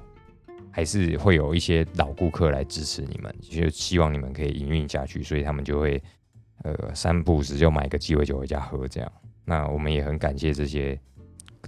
[0.71, 6.01] 还是会有一些老顾客来支持你们，就希望你们可以营运下去，所以他们就会
[6.63, 9.11] 呃三不五时就买个鸡尾酒回家喝，这样。
[9.45, 10.99] 那我们也很感谢这些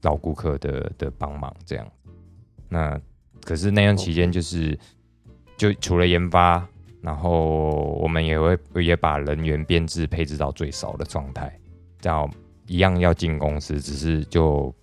[0.04, 1.92] 老顾客的的帮忙，这样。
[2.70, 3.00] 那
[3.44, 4.78] 可是那段期间就是
[5.58, 6.66] 就除了研发，
[7.02, 11.60] 然后我们也会也把人员编制配置到最少的状态，
[12.00, 12.32] 这样
[12.68, 14.74] 一样要进公司，只是就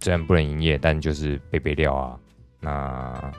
[0.00, 2.20] 虽然不能营业，但就是备备料啊，
[2.60, 3.32] 那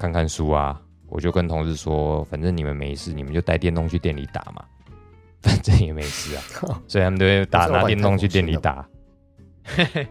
[0.00, 0.80] 看看书啊。
[1.12, 4.64] 我就跟同事说，反正你们没事，你们就带电动去店里打嘛，
[5.42, 6.42] 反正也没事啊，
[6.86, 8.88] 所以他们都会打拿电动去店里太打，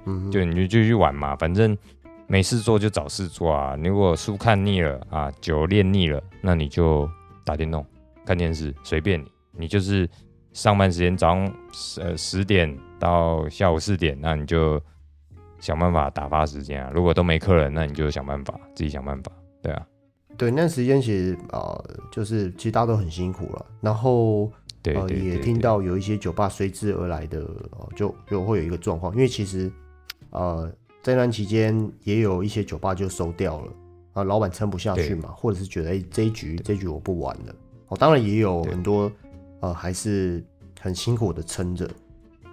[0.03, 1.77] 嗯， 就你就就去玩嘛，反正
[2.27, 3.77] 没事做就找事做啊。
[3.81, 7.09] 如果书看腻了啊，酒练腻了，那你就
[7.45, 7.85] 打电动、
[8.25, 9.31] 看电视，随便你。
[9.53, 10.05] 你就是
[10.51, 11.53] 上班时间早上
[12.01, 14.81] 呃十点到下午四点，那你就
[15.61, 16.91] 想办法打发时间啊。
[16.93, 19.87] 如果都没客人，那你就想办法自己想办法，对啊，
[20.37, 24.51] 对，那段时间其实啊、呃就是其实大家都很辛苦了，然后
[24.85, 27.41] 呃也听到有一些酒吧随之而来的，
[27.71, 29.71] 呃、就就会有一个状况，因为其实
[30.31, 33.73] 呃在那段期间也有一些酒吧就收掉了，
[34.13, 37.55] 啊、老板撑不下去嘛，或者是觉得哎、这一局这一局我不玩了，
[37.89, 39.11] 哦，当然也有很多
[39.59, 40.43] 呃还是
[40.79, 41.89] 很辛苦的撑着。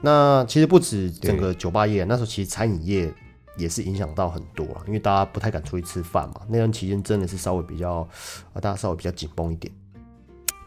[0.02, 3.12] 那其实不止整个酒吧业，那时候其实餐饮业
[3.56, 6.42] 也是影响到很多了，因为大家不太敢出去吃饭嘛。
[6.48, 8.06] 那段期间真的是稍微比较，
[8.52, 9.72] 啊，大家稍微比较紧绷一点。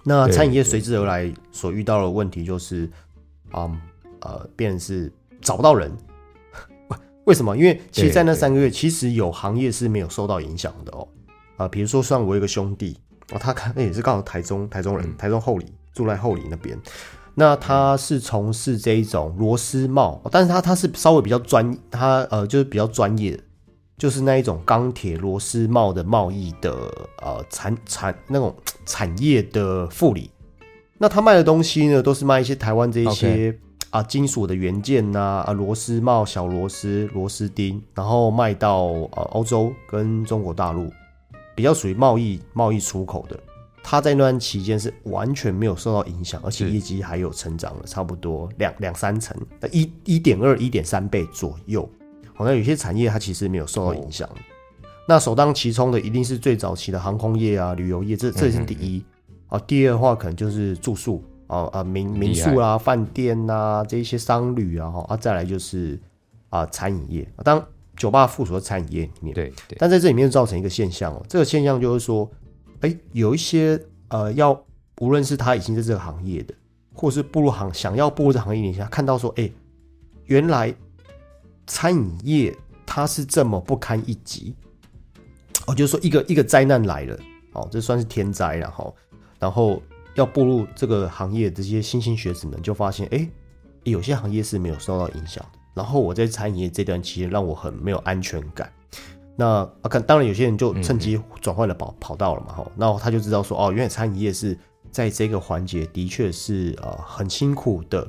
[0.04, 2.90] 那餐饮业对随之而来所遇到的问题就是，
[3.54, 3.80] 嗯
[4.22, 5.92] 呃，变成是找不到人。
[7.26, 7.56] 为什么？
[7.56, 11.08] 因为其实，在那三个月，其实有行业是没有受到影响的哦。
[11.58, 12.98] 啊、比如说像我有一个兄弟，
[13.32, 16.80] 哦，他看那也是刚好台中台中人，嗯台中后里住在后里那边。
[17.36, 23.44] 那他是从事这一种螺丝帽，但是他他是稍微比较专，他呃就是比较专业的，
[23.98, 26.72] 就是那一种钢铁螺丝帽的贸易的
[27.22, 28.54] 呃产产那种
[28.86, 30.30] 产业的副理。
[30.98, 33.58] 那他卖的东西呢，都是卖一些台湾这一些
[33.90, 40.92] 啊金属的元件呐啊螺丝帽、小螺丝、螺丝钉，然后卖到呃欧洲跟中国大陆，
[41.56, 43.40] 比较属于贸易贸易出口的。
[43.84, 51.90] 他在那段期间是完全没有受到影响，而且是业绩还有成长了差不多两两三成，呃一一点二、一点三倍左右。
[52.34, 54.36] 好像有些产业它其实没有受到影响的。
[55.08, 59.04] 那首当其冲的一定是最早期的航空业啊、旅游业，这这是第一。
[59.48, 66.00] 啊，第二的话可能就是住宿啊啊民民宿啊、饭店呐、这一些商旅啊哈啊，再来就是
[66.50, 67.66] 啊餐饮业，啊当
[67.98, 69.34] 酒吧附属的餐饮业里面。
[69.34, 72.30] 对对，但在这里面造成一个现象哦，这个现象就是说，
[72.82, 74.54] 哎，有一些呃，要
[75.00, 76.54] 无论是他已经在这个行业的，
[76.94, 79.50] 或是步入行想要步入这行业里下，看到说，哎，
[80.26, 80.74] 原来
[81.68, 84.56] 餐饮业它是这么不堪一击，
[85.68, 87.20] 哦，就说一个一个灾难来了，
[87.54, 88.94] 哦，这算是天灾了哈，
[89.40, 89.82] 然后
[90.16, 93.30] 要步入这个行业这些新兴学子们就发现，哎，
[93.84, 95.60] 有些行业是没有受到影响的。
[95.76, 98.72] 然后我在餐饮业这段期间让我很没有安全感。
[99.40, 99.46] 那
[99.82, 104.58] 啊，看当然有些人就趁机转换了跑跑道了嘛，哈，那他就知道说，哦，原来餐饮业是
[104.92, 108.06] 在这个环节的确是呃很辛苦的，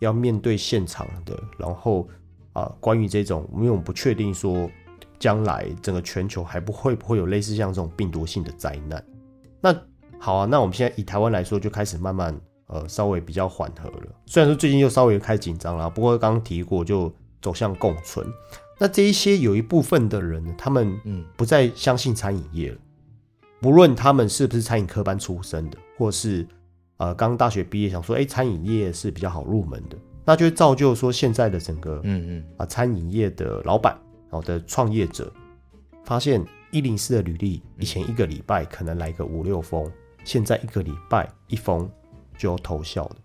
[0.00, 2.06] 要面对现场的，然后
[2.52, 4.70] 啊、关于这种，因为我们不确定说
[5.18, 9.02] 将来整个全球还不会不会有类似像这种病毒性的灾难。
[9.62, 9.74] 那
[10.18, 14.06] 好啊，那我们现在以台湾来说，就开始慢慢呃稍微比较缓和了。
[14.26, 18.26] 虽然说最近又稍微开始紧张了，不过刚刚提过，就走向共存。
[18.78, 21.24] 那这一些有一部分的人呢，他们嗯。
[21.36, 22.78] 不再相信餐饮业了，
[23.60, 26.46] 不论他们是不是餐饮科班出身的，或是
[26.96, 33.98] 呃刚大学毕业想说，哎、餐饮业是比较好入门的，那就会造就说现在的整个嗯嗯，啊餐饮业的老板
[34.30, 35.32] 好的创业者，
[36.04, 39.90] 发现一零四的履历以前一个礼拜可能来个五六封，
[40.24, 41.90] 现在一个礼拜一封
[42.38, 43.16] 就要投效的。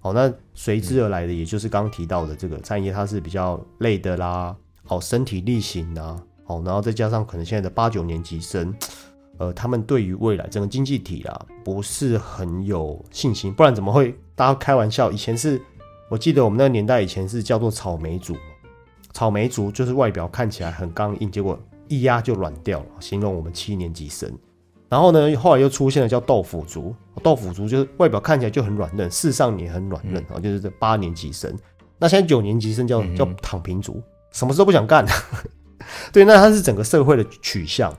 [0.00, 8.74] 好，那随之而来的，也就是刚刚提到的这个餐饮业，它是比较累的啦，好，身体力行啊，好，然后再加上可能现在的八九年级生，
[9.38, 15.10] 呃，他们对于未来整个经济体啊，不是很有信心，不然怎么会大家开玩笑？
[15.10, 15.60] 以前是
[16.10, 18.36] 我记得我们那个年代以前是叫做草莓族，
[19.12, 24.30] 草莓族就是外表看起来很刚硬，结果一压就软掉了，形容我们七年级生。
[24.86, 31.52] 然后呢，后来又出现了叫豆腐族，豆腐族就是外表看起来就很软嫩，事实上也很软嫩啊，就是这八年级生。
[31.98, 34.00] 那现在九年级生叫叫躺平族，
[34.34, 35.06] 什么事都不想干。
[36.12, 37.90] 对，那它是整个社会的取向。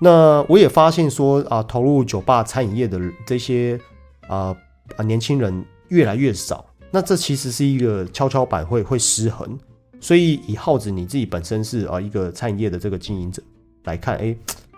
[0.00, 3.80] 那我也发现说啊，投入酒吧餐饮业的这些
[4.28, 4.54] 啊
[4.96, 6.66] 啊年轻人越来越少。
[6.90, 9.58] 那这其实是一个跷跷板会会失衡。
[9.98, 13.42] 所以以耗子你自己本身是啊一个餐饮业的这个经营者
[13.84, 14.36] 来看，哎，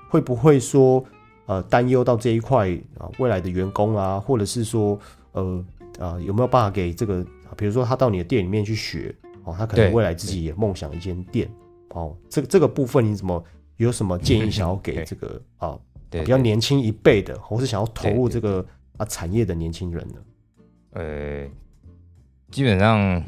[0.09, 1.05] 会不会说？
[1.49, 2.69] 呃，担忧到这一块
[2.99, 5.01] 啊，未来的员工啊，或者是说，
[5.33, 5.65] 呃，
[5.99, 7.25] 啊，有没有办法给这个，
[7.57, 9.15] 比如说他到你的店里面去学，
[9.49, 11.49] 哦，他可能未来自己也梦想一间店，
[11.91, 13.43] 哦，这个这个部分你怎么
[13.77, 15.79] 有什么 建议想要给这个啊，
[16.11, 18.65] 比较年轻一辈的，或是想要投入这个
[18.99, 20.15] 啊产业的年轻人呢？
[20.93, 21.47] 呃，
[22.51, 23.23] 基本上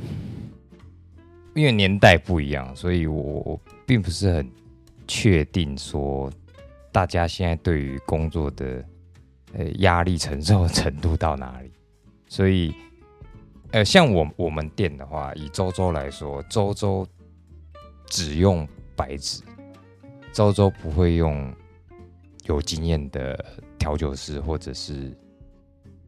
[1.54, 4.50] 因为年代不一样，所以我并不是很
[5.08, 6.30] 确定说。
[6.92, 8.84] 大家现在对于工作的
[9.52, 11.70] 呃压力承受程度到哪里？
[12.26, 12.74] 所以
[13.72, 17.06] 呃，像我我们店的话，以周周来说，周周
[18.06, 19.42] 只用白纸，
[20.32, 21.54] 周周不会用
[22.46, 23.44] 有经验的
[23.78, 25.16] 调酒师，或者是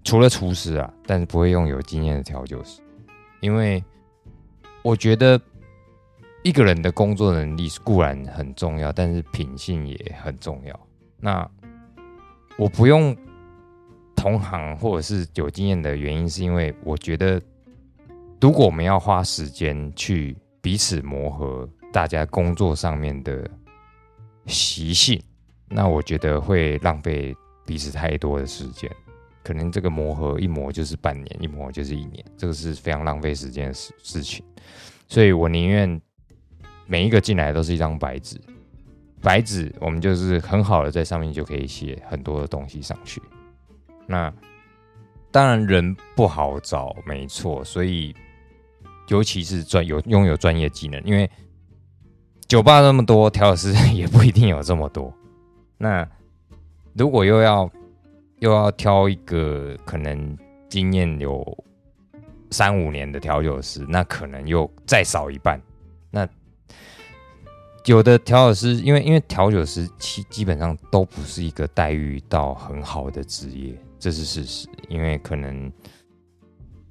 [0.04, 2.80] 除了厨师啊，但是不会用有经验的调酒师，
[3.40, 3.82] 因为
[4.82, 5.40] 我觉得。
[6.44, 10.80] 一个人的工作能力固然很重要，但是品性也很重要。
[11.20, 11.48] 那
[12.58, 13.16] 我不用
[14.16, 17.40] 同行或者是有经验的原因，是因为我觉得，
[18.42, 23.48] 如果我们要花时间去彼此磨合大家工作上面的
[24.46, 25.22] 习性，
[25.68, 27.32] 那我觉得会浪费
[27.64, 28.90] 彼此太多的时间。
[29.44, 34.44] 可能这个磨合一磨就是半年，一磨就是一年，这个是非常浪费时间的事事情。
[35.06, 36.02] 所以我宁愿。
[36.84, 38.38] 每一个进来都是一张白纸，
[39.22, 43.22] 白纸我们就是很好的在上面就可以写很多的东西上去。
[44.04, 44.30] 那
[45.30, 48.14] 当然人不好找，没错，所以
[49.08, 51.28] 尤其是专有拥有专业技能，因为
[52.48, 55.12] 酒吧那么多，调酒 师也不一定有这么多。
[55.78, 56.06] 那
[56.94, 57.70] 如果又要
[58.40, 60.36] 又要挑一个可能
[60.68, 61.64] 经验有
[62.50, 65.60] 三五年的调酒师，那可能又再少一半。
[66.10, 66.28] 那
[67.86, 74.68] 有的调酒师，因为因为调酒师基基本上都不是一个待遇到很好的职业，这是事实。
[74.88, 75.72] 因为可能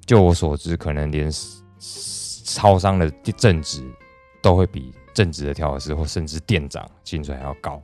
[0.04, 1.30] 就我所知，可能连
[2.44, 3.82] 超商的正职
[4.40, 7.80] 都会比正职的调老师或甚至店长薪水还要高。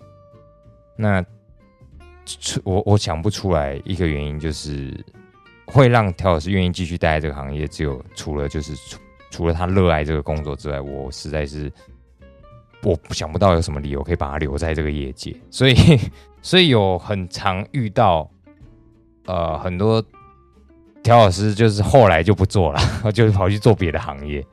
[0.97, 1.25] 那
[2.65, 5.05] 我我想不出来一个原因，就是
[5.67, 8.99] 会让调老师愿意继续待在这个行业，只有除了就是除
[9.31, 11.73] 除了他热爱这个工作之外，我实在是。
[12.85, 15.75] 我想不到有什么理由可以把他留在这个业界，所以
[16.41, 18.31] 所以有很常遇到，
[19.27, 20.01] 呃，很多
[21.03, 22.81] 调老师就是后来就不做了，
[23.13, 24.45] 就是跑去做别的行业。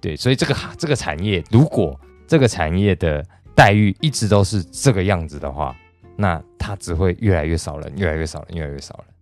[0.00, 5.76] 对，所以这个这个产业，如果这个产业的待遇一直都是这个样子的话，
[6.16, 9.14] 那他只会越来越少人，越来越少人，越来越少人。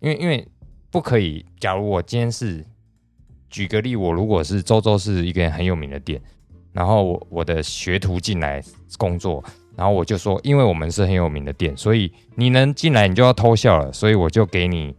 [0.00, 0.46] 因为因为
[0.90, 2.64] 不可以，假如我今天是
[3.48, 6.20] 举个例，我如果是周周是一个很有名的店。
[6.72, 8.62] 然后我我的学徒进来
[8.98, 9.42] 工作，
[9.74, 14.94] 然后我就说，因为我们是很有名的店，所以你能进来你就要偷笑了，所以我就给你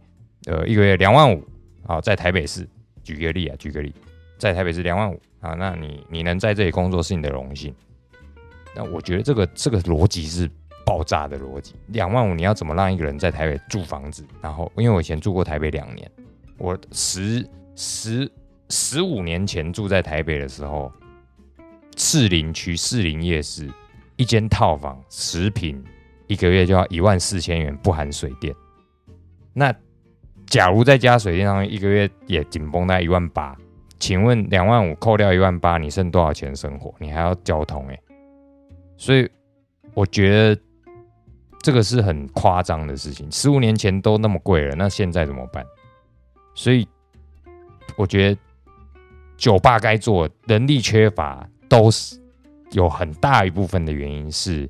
[0.48, 1.46] 呃一个月两万五，
[1.86, 2.68] 好，在台北市
[3.04, 3.94] 举个例啊，举个例，
[4.36, 7.72] 在台北市两万五啊，那你你能在这里工作是你的荣幸。
[8.74, 10.50] 那我觉得这个这个逻辑是
[10.84, 14.26] 爆炸的逻辑，两万五你要怎么让一个人在台北住房子？
[14.42, 16.10] 然后因为我以前住过台北两年，
[16.56, 18.28] 我十十
[18.70, 20.92] 十五年前住在台北的时候。
[22.00, 23.68] 士林区士林夜市
[24.14, 25.82] 一间套房十平，
[26.28, 28.54] 一个月就要一万四千元，不含水电。
[29.52, 29.74] 那
[30.48, 33.56] 假如再加水电上，一个月也紧绷在一万八。
[33.98, 36.94] 请问两万五扣掉一万八，你剩多少钱生活？
[36.98, 37.98] 你还要交通哎。
[38.96, 39.28] 所以
[39.94, 40.60] 我觉得
[41.62, 43.30] 这个是很夸张的事情。
[43.30, 45.64] 十五年前都那么贵了，那现在怎么办？
[46.54, 46.86] 所以
[47.96, 48.40] 我觉得
[49.36, 51.48] 酒吧该做，人力缺乏。
[51.70, 52.18] 都是
[52.70, 54.66] 有很大一部分的原因是，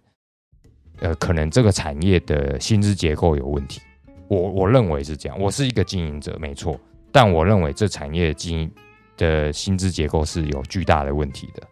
[0.98, 3.80] 呃，可能这个产业的薪资结构有问题。
[4.28, 5.38] 我我认为是这样。
[5.40, 6.78] 我是一个经营者，没错。
[7.10, 8.70] 但我认为这产业经营
[9.16, 11.62] 的薪资结构是有巨大的问题的，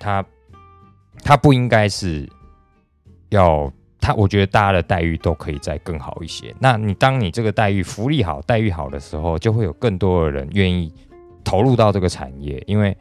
[0.00, 0.24] 它
[1.22, 2.28] 它不应该是
[3.30, 6.52] 要它，我觉得大家的待遇都可以再更好一些。
[6.58, 10.92] 那你当你这个待遇福利好、待遇好的时候，就会有更多的人愿意
[11.44, 12.96] 投入到这个产业，因为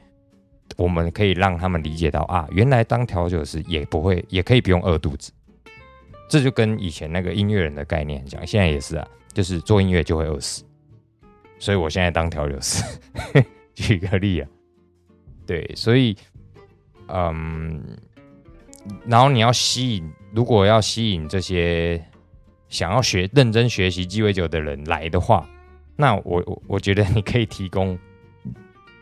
[0.78, 5.32] 我们可以让他们理解到啊，原来当调酒师也不会，也可以不用饿肚子。
[6.32, 10.64] 这就跟以前那个音乐人的概念讲，现在也是啊，就是做音乐就会饿死。
[11.60, 12.82] 所以我现在当调酒师，
[13.76, 14.48] 举个例啊，
[15.46, 16.16] 对，所以，
[17.10, 17.84] 嗯，
[19.06, 22.02] 然后你要吸引，如果要吸引这些
[22.70, 25.46] 想要学、认真学习鸡尾酒的人来的话，
[25.98, 28.00] 那我我我觉得你可以提供，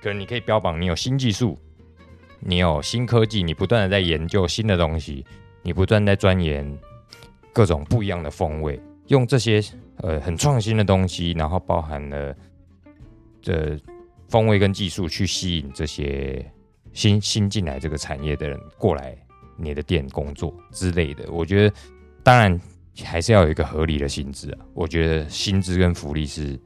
[0.02, 1.56] 可能你可以标榜你有新技术，
[2.40, 5.24] 你有新科技，你不断的在研究新的东西，
[5.62, 6.76] 你不断在钻研
[7.54, 9.62] 各种不一样的风味，用这些
[9.98, 12.36] 呃很创新的东西，然后包含了。
[13.42, 13.80] 的
[14.28, 16.46] 风味跟技术去吸引这些
[16.92, 19.18] 新新进来这个产业的人过来
[19.56, 21.76] 你的店工作之类的，我觉得
[22.22, 22.60] 当然
[23.02, 24.60] 还是要有一个合理的薪资啊。
[24.74, 26.60] 我觉得薪资跟福利是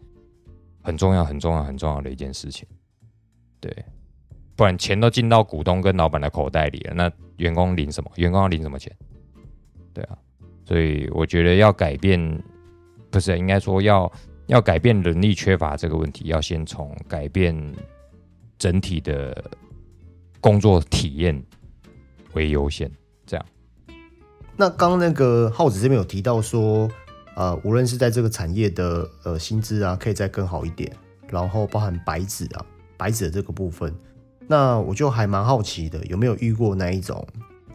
[0.81, 2.67] 很重要、很重要、很重要的一件事情。
[3.59, 3.71] 对，
[4.55, 8.11] 不然钱都进到股东跟老板的口袋里了，那员工领什么？
[8.15, 8.91] 员工要领什么钱？
[9.93, 10.17] 对啊，
[10.66, 12.43] 所以我觉得要改变，
[13.09, 14.11] 不是应该说要。
[14.47, 17.55] 要改变人力缺乏这个问题，要先从改变
[18.59, 19.41] 整体的
[20.41, 21.41] 工作体验
[22.34, 22.91] 为优先。
[23.26, 23.45] 这样，
[24.57, 26.91] 那刚那个耗子这边有提到说，
[27.38, 30.91] 呃，无论是在这个产业的呃薪资啊，可以再更好一点，
[31.30, 32.66] 然后包含白纸啊，
[32.97, 33.95] 白纸的这个部分，
[34.45, 37.26] 那我就还蛮好奇的，有没有遇过那一种，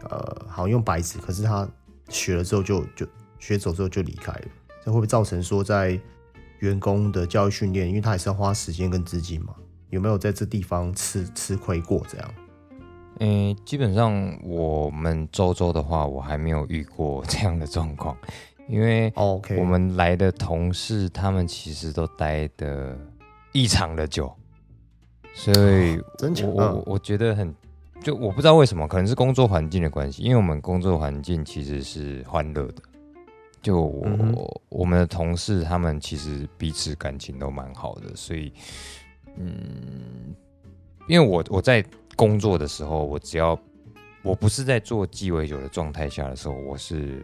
[0.03, 1.67] 呃，好像用白纸，可是他
[2.09, 3.07] 学了之后就就
[3.39, 4.45] 学走之后就离开了，
[4.83, 5.99] 这会不会造成说在
[6.59, 9.55] 员工的教育训练，因为他也是要花时间跟资金嘛，
[9.89, 12.05] 有没有在这地方吃吃亏过？
[12.09, 12.33] 这样？
[13.21, 18.17] 嗯，基本上我们周周的话，我还没有遇过 这样的状况，
[18.67, 22.97] 因为我们来的同事他们其实都待的
[23.51, 24.33] 异常的久，
[25.33, 25.99] 所以
[26.43, 27.53] 我我我觉得很，
[28.01, 32.81] 就我不知道为什么，可能是工作环境的关系，因为我们工作环境其实是欢乐的。
[33.61, 38.53] 就我我们的同事，他们其实彼此感情都蛮好的，所以，
[39.35, 40.33] 嗯，
[41.07, 41.83] 因为我我在
[42.15, 43.59] 工作的时候，我只要
[44.23, 47.21] 我不是在做鸡尾酒的状态下的时候，我是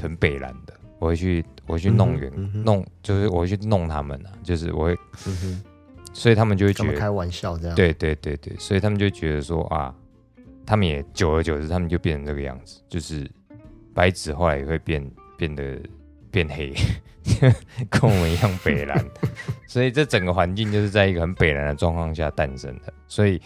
[0.00, 2.32] 很北蓝的，我会去我会去弄员
[2.64, 4.96] 弄，就是我会去弄他们啊，就是我会，
[6.12, 9.94] 所以他们就会觉得开玩笑这样，对对对对，所以他们就觉得说啊，
[10.66, 13.28] 他们也久而久之，他们就变成这个样子，就是
[13.94, 15.10] 白纸后来也会变。
[15.38, 15.76] 变得
[16.30, 16.72] 变黑，
[17.90, 19.04] 跟我们一样北蓝，
[19.66, 22.92] 所以这整个环境就是在一个很北蓝的状况下诞生的。
[23.08, 23.42] 所以，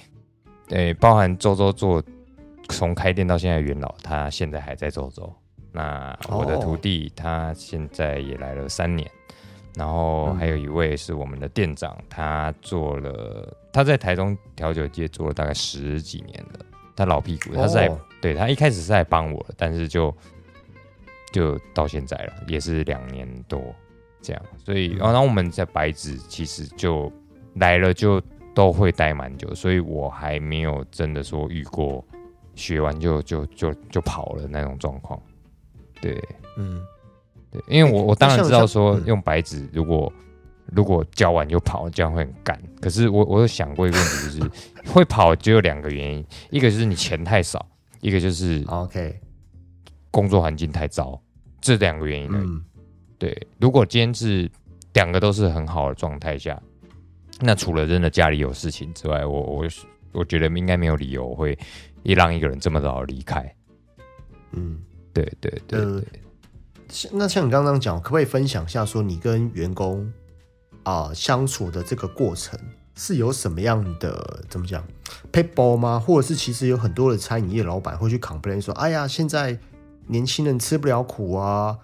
[0.68, 2.02] 对，包含周周做
[2.68, 5.34] 从开店到现在元老，他现在还在周周。
[5.72, 9.10] 那我的徒弟他现在也来了三年，
[9.76, 16.66] 然后还有一位是我们的店长，他做了他在台中调酒界做了大概十几年了，
[16.96, 17.88] 他老屁股，他是在
[18.20, 20.12] 对他一开始是在帮我，但是就。
[21.32, 23.60] 就到现在了，也是两年多
[24.22, 27.12] 这样，所以然后我们在白纸其实就
[27.56, 28.22] 来了就
[28.54, 32.02] 都会待蛮久，所以我还没有真的说遇过
[32.54, 35.20] 学完就就就就跑了那种状况。
[36.00, 36.18] 对，
[36.56, 36.80] 嗯，
[37.66, 40.12] 对，因为我我当然知道说用白纸如果
[40.72, 42.60] 如果教完就跑，这样会很干。
[42.80, 44.50] 可是我我有想过一个问题，就是
[44.92, 47.64] 会跑只有两个原因，一个就是你钱太少，
[48.00, 49.18] 一个就是 OK
[50.10, 51.20] 工作环境太糟。
[51.60, 52.48] 这两个原因而已。
[53.18, 54.48] 对，如果今天是
[54.92, 56.60] 两个都是很好的状态下，
[57.40, 59.64] 那除了真的家里有事情之外，我我
[60.12, 61.58] 我觉得应该没有理由会
[62.02, 63.54] 一让一个人这么早离开。
[64.52, 64.80] 嗯，
[65.12, 66.02] 对对对对。
[67.12, 70.12] 那像你刚刚讲，可不可以分享一下，说你跟员工
[70.82, 72.58] 啊相处的这个过程
[72.94, 74.84] 是有什么样的怎么讲
[75.32, 75.98] p a p e r 吗？
[75.98, 79.58] 或者是其实有很多的餐饮业老板会去 complain 说，哎呀，现在。
[80.08, 81.78] 年轻人吃不了苦啊！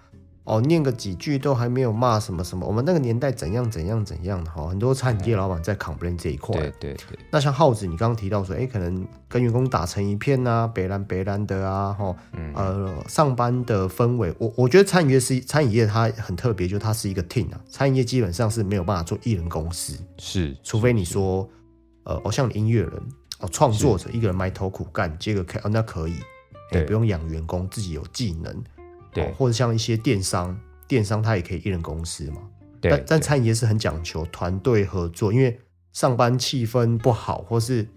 [0.45, 2.67] 哦，念个几句都还没有骂什么什么。
[2.67, 6.53] 我们那个年代怎样怎样怎样的哈，很多餐饮业老板在 complain 这一块。
[6.59, 7.17] 对对对。
[7.31, 12.13] 那像耗子，你刚刚提到说，哎，可能跟员工打成一片呐，北蓝北蓝的啊，哈，
[12.53, 17.61] 呃，上班的氛围，我我觉得餐饮业是餐饮业，它很特别，就它是一个 team 啊。
[17.69, 21.49] 餐饮业基本上是没有办法做艺人公司，是，除非你说，
[22.03, 22.91] 呃，哦，像音乐人
[23.39, 26.15] 哦，创作者一个人埋头苦干接个 K，哦，那可以。
[26.71, 28.63] 也不用养员工，自己有技能，
[29.13, 30.57] 对，或者像一些电商，
[30.87, 32.37] 电商它也可以一人公司嘛，
[32.81, 35.59] 对但但餐饮业是很讲求团队合作，因为
[35.91, 37.87] 上班气氛不好，或是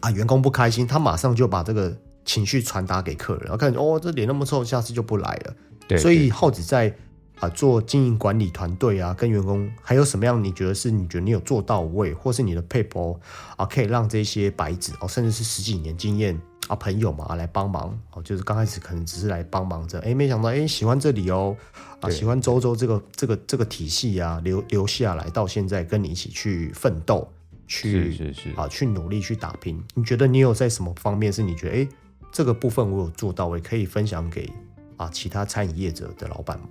[0.00, 5.54] 啊员工不开心，他马上就把这个情绪传达给客人，然后看哦这脸那么臭，下次就不来了。
[5.86, 6.92] 对，所以对浩子在
[7.38, 10.42] 啊做经营管理团队啊，跟员工还有什么样？
[10.42, 13.20] 你觉得是你觉得你有做到位，或是你的配博
[13.56, 21.56] 啊，可以让这些白纸哦，甚至是十几年经验啊朋友嘛来帮忙哦，就是刚开始可能只是来帮忙着，哎，没想到哎喜欢这里哦，
[22.00, 27.28] 啊喜欢周周这个这个这个体系啊，留留下来到现在跟你一起去奋斗，
[27.66, 29.82] 去是是是啊去努力去打拼。
[29.94, 31.88] 你觉得你有在什么方面是你觉得哎
[32.32, 34.50] 这个部分我有做到位，可以分享给
[34.96, 36.68] 啊其他餐饮业者的老板吗？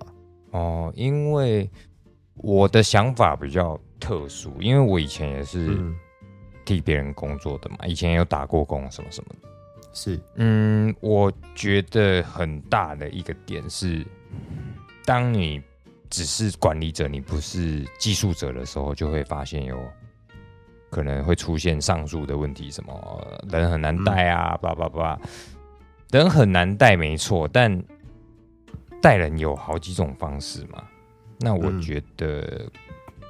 [0.50, 1.68] 哦，因为
[2.34, 5.96] 我的想法比较特殊，因为我以前也是嗯
[6.64, 9.48] 替别人工作的嘛，以前也有打过工什么什么的。
[9.96, 14.06] 是，嗯，我觉得很大的一个点是，
[15.06, 15.58] 当你
[16.10, 19.82] 只是管理者，你不是技术者的时候，就会发现有
[20.90, 25.18] 可能会出现上述的问题，什么人很难带啊，叭叭叭，
[26.10, 27.82] 人很难带没错，但
[29.00, 30.84] 带人有好几种方式嘛。
[31.40, 32.70] 那我嗯觉得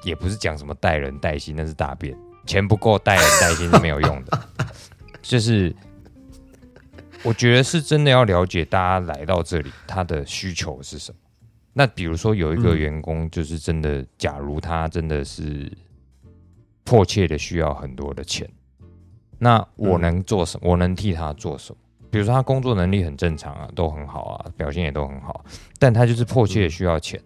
[0.02, 4.48] 也不是讲什么带人带心，那是大便，钱不够带人带心是没有用的，
[5.22, 5.72] 就是。
[7.26, 11.18] 我觉得是真的要了解大家来到这里他的需求是什么。
[11.72, 15.70] 那比如说有一个嗯员工，就是真的，假如他真的是
[16.84, 18.48] 迫切的需要很多的钱，
[19.38, 20.70] 那我嗯能做什么？
[20.70, 21.78] 我能替他做什么？
[22.10, 25.44] 比如说他工作能力很正常啊，都很好啊，表现也都很好，
[25.80, 27.20] 但他就是迫切的需要钱。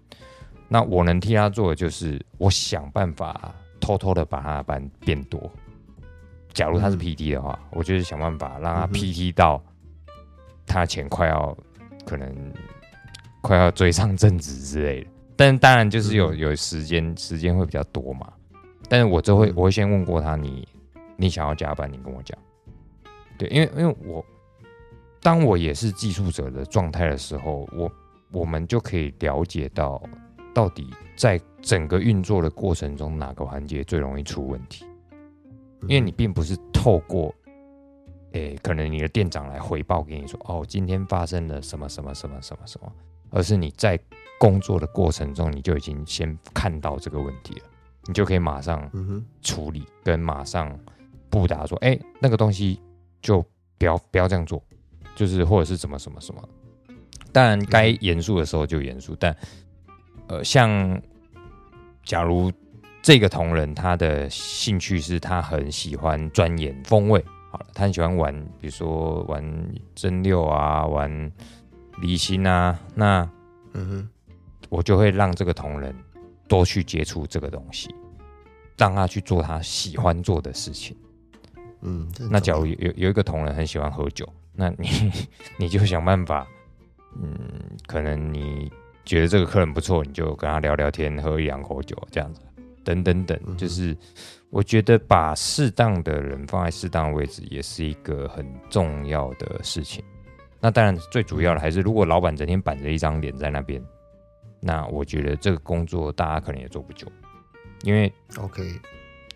[0.66, 5.52] 那我能替他做的就是，我想办法偷偷的把他的班变多。
[6.54, 9.62] 假如他是嗯 PT 的话，我就是想办法让他嗯哼 PT 到
[10.70, 11.56] 他钱快要
[12.06, 12.32] 可能
[13.40, 15.10] 快要追上正职之类的。
[15.36, 18.32] 但当然就是有嗯有时间时间会比较多嘛。
[18.88, 20.66] 但是我就会嗯我会先问过他，你
[21.16, 22.38] 你想要加班，你跟我讲。
[23.36, 24.24] 对，因为因为我
[25.20, 27.90] 当我也是技术者的状态的时候，我
[28.30, 30.00] 我们就可以了解到
[30.54, 34.86] 到底在整个运作的过程中哪个环节最容易出问题。
[35.82, 37.34] 因为你并不是透过，
[38.32, 42.92] 诶、可能你的店长来回报给你说，哦，今天发生了什么什么什么什么什么，
[43.30, 43.98] 而是你在
[44.38, 47.62] 工作的过程中，你就已经先看到这个问题了，
[48.06, 48.90] 你就可以马上
[49.42, 50.78] 处理，跟马上
[51.28, 52.80] 布达说，哎、那个东西
[53.20, 53.44] 就
[53.76, 54.62] 不要不要这样做，
[55.14, 56.48] 就是或者是怎么什么什么。
[57.32, 59.36] 当然，该严肃的时候就严肃，但
[60.28, 61.00] 呃，像
[62.04, 62.50] 假如
[63.02, 71.32] 这个同仁他的兴趣是他很喜欢钻研风味，好了，他很喜欢玩，比如说玩真六啊，玩
[72.00, 73.28] 离心啊，那
[73.72, 74.08] 嗯哼，
[74.68, 75.94] 我就会让这个同仁
[76.48, 77.94] 多去接触这个东西，
[78.78, 80.96] 让他去做他喜欢做的事情。
[81.82, 84.88] 嗯，那假如有有有一个同仁很喜欢喝酒，那你
[85.58, 86.46] 你就想办法，
[87.20, 87.34] 嗯，
[87.86, 88.70] 可能你
[89.04, 92.40] 觉得这个客人不错，你就跟他聊聊天，喝一两口酒这样子，
[92.84, 93.96] 等等等嗯，就是
[94.50, 100.04] 我觉得把适当的人放在适当的位置，也是一个很重要的事情。
[100.60, 103.82] 那当然，最主要的还是，如果老板整天板着一张脸在那边，
[104.60, 107.10] 那我觉得这个工作大家可能也做不久，
[107.82, 108.62] 因为 OK，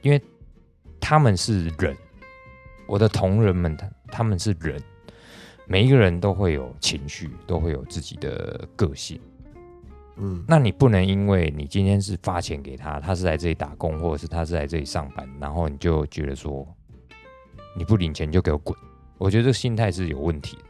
[0.03, 0.21] 因为
[1.01, 1.97] 他们是人，
[2.87, 4.79] 我的同仁们，他他们是人，
[5.67, 9.19] 每一个人都会有情绪，都会有自己的个性。
[10.17, 16.67] 嗯，那你不能因为你今天是发钱给他，他是来这里打工，或者是他是来这里上班，然后你就觉得说
[17.77, 18.77] 你不领钱就给我滚。
[19.19, 20.63] 我觉得这个心态是有问题的。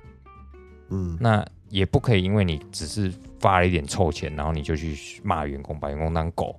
[0.91, 6.59] 嗯，那也不可以因为你只是发了一点臭钱，然后你就去骂员工，把员工当狗。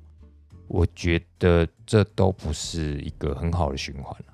[0.68, 4.34] 我觉得这都不是一个很好的循环了，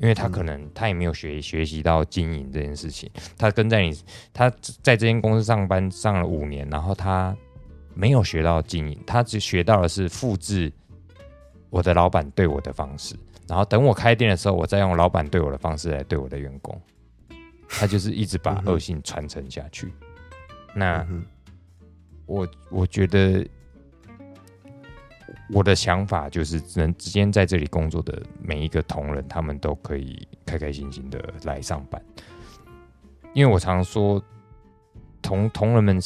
[0.00, 3.10] 因为他可能他也没有学学习到经营这件事情。
[3.38, 3.96] 他跟在你
[4.32, 4.50] 他
[4.82, 7.36] 在这间公司上班上了五年，然后他
[7.94, 10.72] 没有学到经营，他只学到的是复制
[11.68, 13.14] 我的老板对我的方式，
[13.46, 16.80] 然后等我开店的时候，我再用老板对我的方式来对我的员工。
[17.68, 19.92] 他就是一直把恶性传承下去。
[20.74, 21.06] 那
[22.26, 23.46] 我我觉得
[25.52, 32.00] 我的想法就是，能之间在这里工作的每一个同仁，他们都可以开开心心的来上班。
[33.32, 34.22] 因为我常说，
[35.20, 35.98] 同同仁们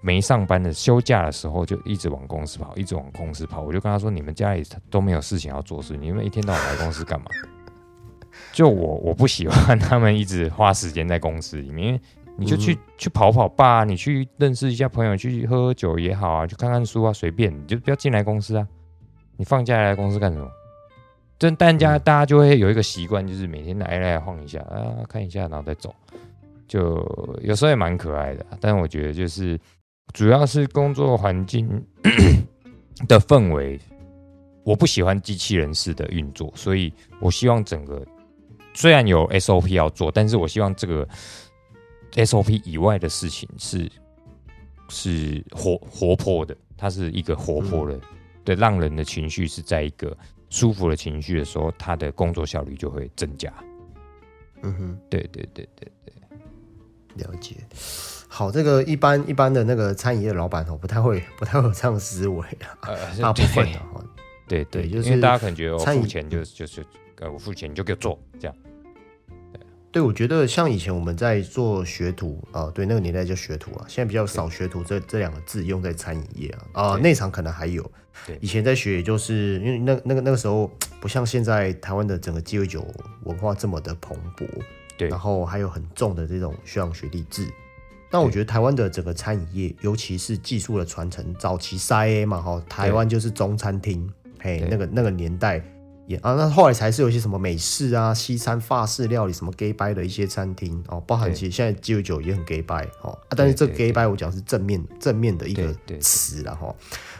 [0.00, 3.62] 没上班的休假的时候，就一直往公司跑，一直往公司跑。
[3.62, 7.26] 我就跟他说：“你们家里都没有事情要做事，你们一天到晚来公司干嘛？”
[8.52, 12.00] 就我我不喜欢他们一直花时间在公司里面，因为
[12.36, 18.66] 你就去、去跑跑吧，你去认识一下朋友，去喝喝酒也好啊，去看看书啊，随便，你就不要进来公司啊。
[19.38, 20.50] 你放假来公司干什么？
[21.38, 25.94] 这大家大家就会有一个习惯，就是每天来来晃一下啊，看一下，然后再走。
[26.66, 26.96] 就
[27.42, 29.58] 有时候也蛮可爱的，但我觉得就是
[30.12, 31.66] 主要是工作环境
[33.06, 33.80] 的氛围，
[34.64, 38.04] 我不喜欢机器人式的运作，所以我希望整个
[38.74, 41.08] 虽然有 SOP 要做，但是我希望这个
[42.14, 43.88] SOP 以外的事情是
[44.88, 47.98] 是活活泼的，它是一个活泼的，
[48.48, 50.16] 对，让人的情绪是在一个
[50.48, 53.52] 舒服的情绪的时候，他的工作效率就会增加。
[54.62, 56.14] 嗯哼，对对对对对。
[57.16, 57.56] 了解，
[58.26, 62.46] 好，这个一般一般的那个餐饮业老板哦，不太会不太会有这样思维
[62.80, 64.02] 啊， 大部分的哈，
[64.48, 66.82] 对对，就是因为大家可能觉得我付钱就就是
[67.18, 68.56] 呃我付钱你就给我做这样，
[69.52, 69.60] 对，
[69.92, 77.82] 对我觉得像以前我们在做学徒啊，对那个年代叫学徒啊，现在比较少学徒这这两个字用在餐饮业啊，啊内场可能还有，
[78.26, 82.86] 对，以前在学也就是因为那那个那个时候不像现在台湾的整个鸡尾酒
[83.24, 84.46] 文化这么的蓬勃。
[84.96, 87.46] 对，然后还有很重的这种学长学弟制。
[88.10, 95.62] 那我觉得台湾的整个餐饮业，尤其是技术的传承，早期三 A 嘛，哈，台湾就是中餐厅，嘿，那个那个年代
[96.08, 106.74] 也啊，那后来才是有一些什么美式啊、西餐、法式料理什么 gay 拜的一些餐厅哦，包含其实现在鸡尾酒也很 gay 拜哦，啊，但是这 gay 拜我讲是正面正面的一个词了哈，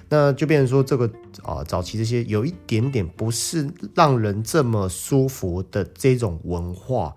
[0.09, 1.11] 那就变成说这个
[1.42, 7.14] 啊，早期这些有一点点不是让人这么舒服的这种文化。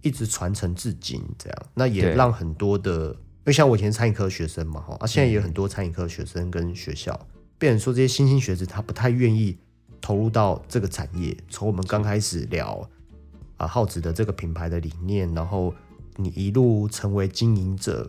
[0.00, 7.26] 一直传承至今，这样那也让很多的，因为像我以前餐饮科学生嘛，哈，啊，现在也有很多餐饮科学生跟学校，
[7.58, 9.58] 变成说这些新兴学子他不太愿意
[10.00, 11.36] 投入到这个产业。
[11.50, 12.88] 从我们刚开始聊
[13.56, 15.74] 啊，耗子的这个品牌的理念，然后
[16.14, 18.08] 你一路成为经营者，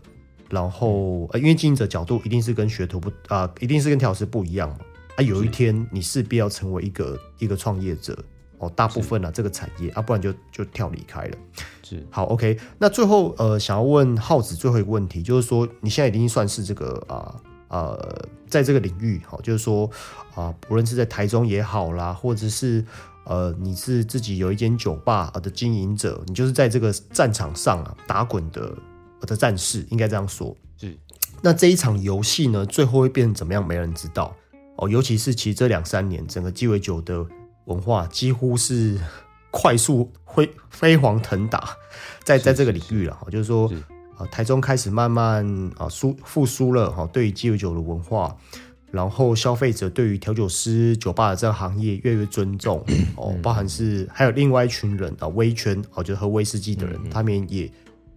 [0.50, 4.78] 然后呃，因为经营者角度一定是跟学徒不啊，一定是跟调师不一样嘛，
[5.16, 8.18] 啊，有一天你势必要成为一个一个创业者。
[8.62, 11.38] 哦，大部分呢这个产业啊，不然就就跳离开了。
[11.82, 12.58] 是好，OK。
[12.76, 17.34] 那最后呃，想要问耗子最后一个问题，就是说你现在已经算是这个啊
[17.68, 19.90] 呃，在这个领域，哦，就是说
[20.34, 22.84] 啊，不论是在台中也好啦，或者是
[23.24, 28.76] 呃，你是自己有一间酒吧的经营者，你就是在这个战场上啊打滚的
[29.22, 30.56] 的战士，应该这样说。
[30.78, 30.96] 是。
[31.42, 33.66] 那这一场游戏呢，最后会变成怎么样？
[33.66, 34.36] 没人知道
[34.76, 34.88] 哦。
[34.88, 37.26] 尤其是其实这两三年，整个鸡尾酒的。
[37.66, 38.98] 文化几乎是
[39.52, 41.76] 快速飞飞黄腾达，
[42.24, 43.70] 在在这个领域了哈，就是说
[44.16, 45.46] 啊，台中开始慢慢
[45.76, 48.36] 啊苏复苏了哈，对于鸡尾酒的文化，
[48.90, 57.70] 然后消费者对于调酒师酒吧的这个行业越来越尊重哦，包含是还有另外一群人啊，威圈哦，就是喝威士忌的人，他们也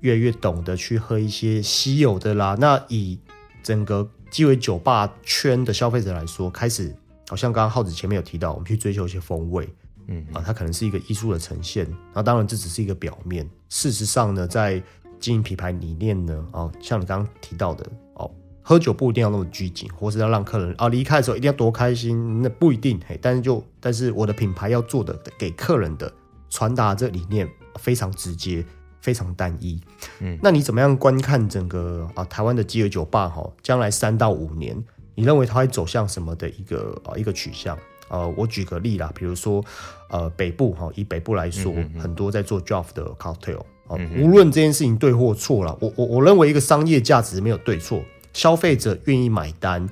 [0.03, 2.55] 越来越懂得去喝一些稀有的啦。
[2.57, 3.19] 那以
[3.61, 6.95] 整个鸡尾酒吧圈的消费者来说，开始。
[7.29, 9.67] 好像刚刚浩子前面有提到，我们去追求一些风味，
[10.07, 13.49] 嗯啊，它可能是一个艺术的呈现，那当然这只是一个表面。
[13.69, 14.83] 事实上呢，在
[15.21, 18.29] 经营品牌理念呢，哦，像你刚刚提到的，哦，
[18.61, 22.99] 喝酒不一定要那么拘谨，或是要让客人啊离开的时候一定要多开心，那不一定。
[23.07, 26.13] 嘿，但是就但是我的品牌要做的给客人的
[26.49, 27.49] 传达这理念
[27.79, 28.63] 非常直接，
[29.03, 29.79] 非常单一。
[30.21, 33.27] 嗯，那你怎么样观看整个啊台湾的鸡尾酒吧？
[33.27, 34.81] 哈，将来三到五年。
[35.13, 37.77] 你认为它会走向什么的一个啊一个取向？
[38.07, 39.63] 呃，我举个例啦，比如说，
[40.09, 49.87] 呃，北部哈，以北部来说，很多在做 draft 的 cocktail 啊，无论这件事情对或错了，我我我认为一个商业价值没有对错，消费者愿意买单，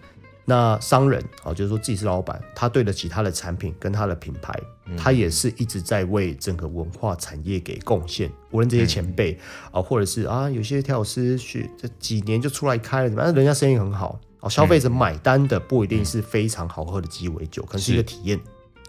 [0.46, 4.58] 那商人啊，就是说自己是老板，他对得起他的产品跟他的品牌，
[4.98, 8.32] 他也是一直在为整个文化产业给贡献。
[8.50, 9.38] 无论这些前辈
[9.72, 14.20] 啊，或者是啊，有些调酒师去这几年就出来开了，反正人家生意很好。
[14.40, 18.40] 哦，消费者买单的不一定是非常好喝的鸡尾酒，可能是一个体验，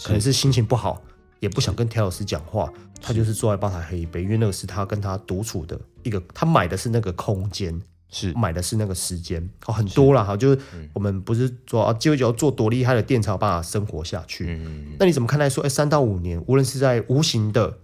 [0.02, 1.02] 可能是心情不好，
[1.40, 3.34] 也不想跟调酒师讲话，他就是。
[3.34, 7.76] 坐在吧台喝一杯，因为那个是他跟他独处的一个，他买的是那个空间，
[8.12, 8.32] 是。
[8.34, 10.58] 买的是那个时间，哦，很多了哈，就是
[10.92, 17.78] 我们不是说啊鸡尾酒做多厉害的店才有办法生活下去，嗯，那你怎么看待说，哎，三到五年，无论是在无形的、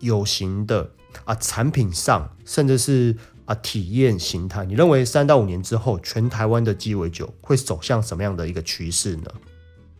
[0.00, 0.90] 有形的
[1.24, 3.16] 啊产品上，甚至是。
[3.48, 9.30] 啊，体验形态，你认为三到五年之后，全台湾的鸡尾酒会走向什么样的一个趋势呢？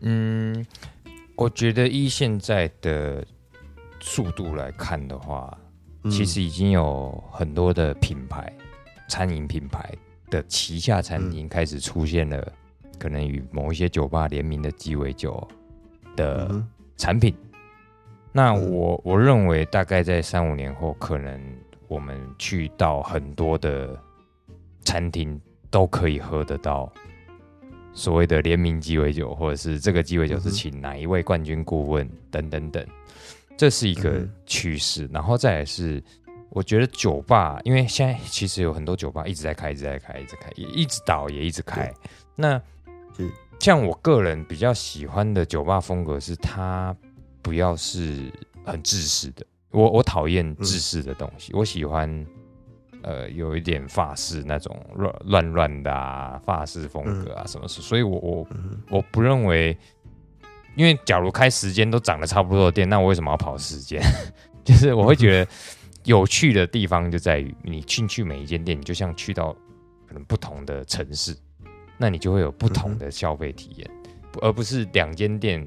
[0.01, 0.67] 嗯，
[1.35, 3.25] 我觉得依现在的
[3.99, 5.51] 速度来看的话，
[6.11, 8.53] 其实已经有很多的品牌，
[9.09, 9.93] 餐饮品牌
[10.29, 12.53] 的旗下餐厅开始出现了，
[12.97, 15.45] 可能与某一些酒吧联名的鸡尾酒
[16.15, 16.63] 的
[16.95, 17.35] 产品。
[18.31, 21.37] 那我我认为大概在三五年后，可能。
[21.89, 23.99] 我们去到很多的
[24.81, 25.41] 餐厅
[25.71, 26.87] 都可以喝得到
[27.93, 32.85] 所谓的联名鸡尾酒，或者是这个鸡尾酒是请哪一位冠军顾问等等等，
[33.57, 35.09] 这是一个趋势。
[35.11, 35.99] 然后再来是，
[36.49, 41.93] 我觉得酒吧，因为现在其实有很多酒吧一直在开，一直在开，一直开，也一直倒，也一直开。
[42.35, 42.59] 那
[43.59, 46.95] 像我个人比较喜欢的酒吧风格，是它
[47.41, 48.31] 不要是
[48.65, 49.45] 很制式的。
[49.71, 52.25] 我我讨厌制式的东西，我喜欢
[53.03, 57.81] 呃有一点法式那种乱乱乱的啊，法式风格啊什么事。
[57.81, 58.47] 所以我我
[58.89, 59.77] 我不认为，
[60.75, 64.01] 因为假如开时间都长得差不多的店，那我为什么要跑时间？
[64.63, 65.51] 就是我会觉得
[66.09, 69.55] 有趣的地方就在于你进去每一间店，你就像去到
[70.07, 71.37] 可能不同的城市。
[71.99, 73.87] 那你就会有不同的消费体验，
[74.41, 75.63] 而不是两间店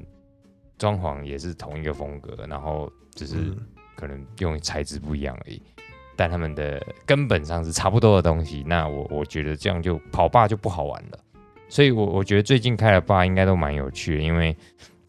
[0.77, 3.55] 装潢也是同一个风格，然后只是
[3.95, 5.61] 可能用材质不一样而已，
[6.17, 8.65] 但他们的根本上是差不多的东西。
[8.67, 11.17] 那我我觉得这样就跑吧就不好玩了。
[11.69, 14.53] 所以，我我觉得最近开的吧应该都蛮有趣的，因为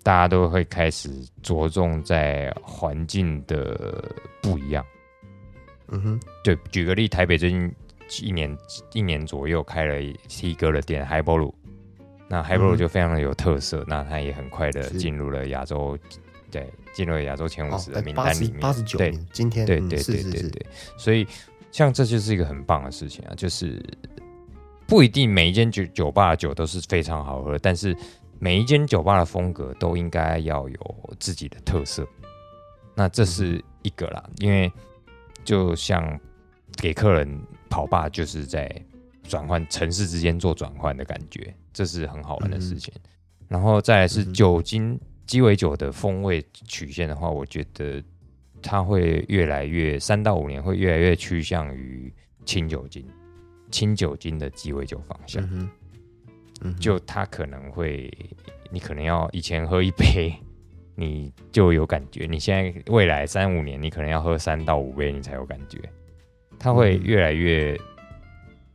[0.05, 1.11] 大家都会开始
[1.43, 4.85] 着重在环境的不一样。
[5.95, 7.73] 嗯哼，对，举个例，台北最近。
[8.23, 8.55] 一年
[8.93, 11.53] 一年左右开了 T 哥的店海波鲁，
[12.29, 15.99] 那海波鲁就非常的有特色，那他也很快的进入了亚洲，
[16.51, 18.61] 对，进入了亚洲前五十的名单里面。
[18.61, 20.67] 八十九对，今天对对对对对，
[20.99, 21.27] 所以
[21.73, 23.83] 像这就是一个很棒的事情啊，就是
[24.87, 27.97] 不一定每一间酒酒吧的酒都是非常好喝，但是
[28.39, 32.07] 每一间酒吧的风格都应该要有自己的特色，
[32.95, 34.71] 那这是一个啦，因为
[35.45, 36.19] 就像
[36.77, 37.41] 给客人。
[37.71, 38.71] 跑吧就是在
[39.25, 42.95] 转换城市之间做转换的感觉，这是很好玩的事情。
[43.49, 48.01] 然后再来是酒精鸡尾酒的风味曲线的话，我觉得
[48.63, 52.15] 它会越来越三到五年会越来越趋向于
[52.45, 53.05] 轻酒精、
[53.73, 55.43] 轻酒精的鸡尾酒方向。
[56.61, 58.09] 嗯，就它可能会，
[58.71, 60.33] 你可能要以前喝一杯
[60.95, 65.79] 你就有感觉，你现在未来三五年你可能要喝三到五杯你才有感觉。
[66.59, 67.79] 它会越来越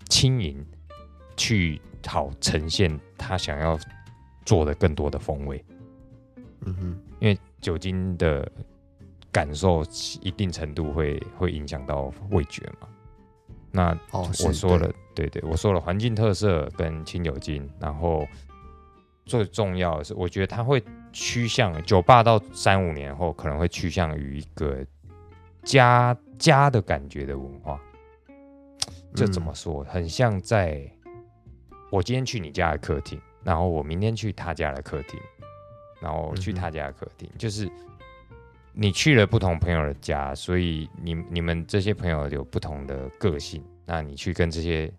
[0.10, 0.66] 轻盈，
[1.38, 3.80] 去好呈现他想要
[4.46, 5.64] 做的更多的风味。
[6.66, 8.52] 嗯哼，因为酒精的
[9.32, 9.82] 感受
[10.22, 12.88] 一定程度会会影响到味觉嘛。
[13.72, 18.28] 那我说了，对对，我说了环境特色跟清酒精，然后
[19.26, 24.86] 最重要的是，我觉得它会趋向酒吧到三五年后可能会趋向于一个
[25.64, 26.18] 家。
[26.40, 27.78] 家的感觉的文化，
[29.14, 29.84] 这怎么说？
[29.84, 30.90] 很像在
[31.92, 35.20] 我今天去你家的客厅，然后我明天去他家的客厅，
[36.00, 37.70] 然后去他家的客厅，就是
[38.72, 44.90] 你去了不同朋友的家，所以你你们这些朋友有不同的个性，那你去跟这些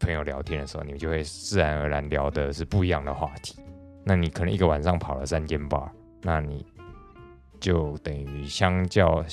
[0.00, 3.58] 朋友聊天的时候，你们就会自然而然聊的是不一样的话题。
[4.04, 5.88] 那你可能一个晚上跑了三间 bar，
[6.22, 6.64] 那你
[7.58, 9.24] 就等于相较。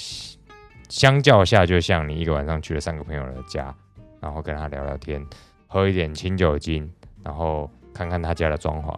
[0.90, 3.76] 相较下，就像你一个晚上去了三个朋友的家，
[4.22, 5.22] 然后跟他聊聊天，
[5.68, 6.90] 喝一点清酒精，
[7.26, 8.98] 然后看看他家的装潢，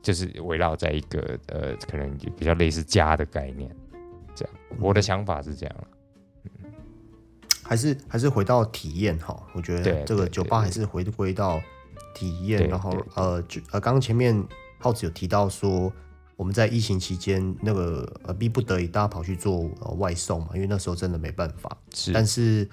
[0.00, 3.68] 就是围绕在一个呃，可能比较类似家的概念。
[4.32, 5.76] 这样，我的想法是这样。
[6.44, 6.70] 嗯，
[7.64, 11.60] 还是还是回到体验哈，我觉得这个酒吧还是回归到
[12.16, 12.66] 体验。
[12.68, 14.42] 然后呃，就呃，刚刚前面
[14.80, 15.92] 浩子有提到说。
[16.38, 21.74] 我们在疫情期间，那个呃逼不得已，大家跑去做呃外送嘛，因为那时候真的没办法。
[21.94, 22.68] 是，但是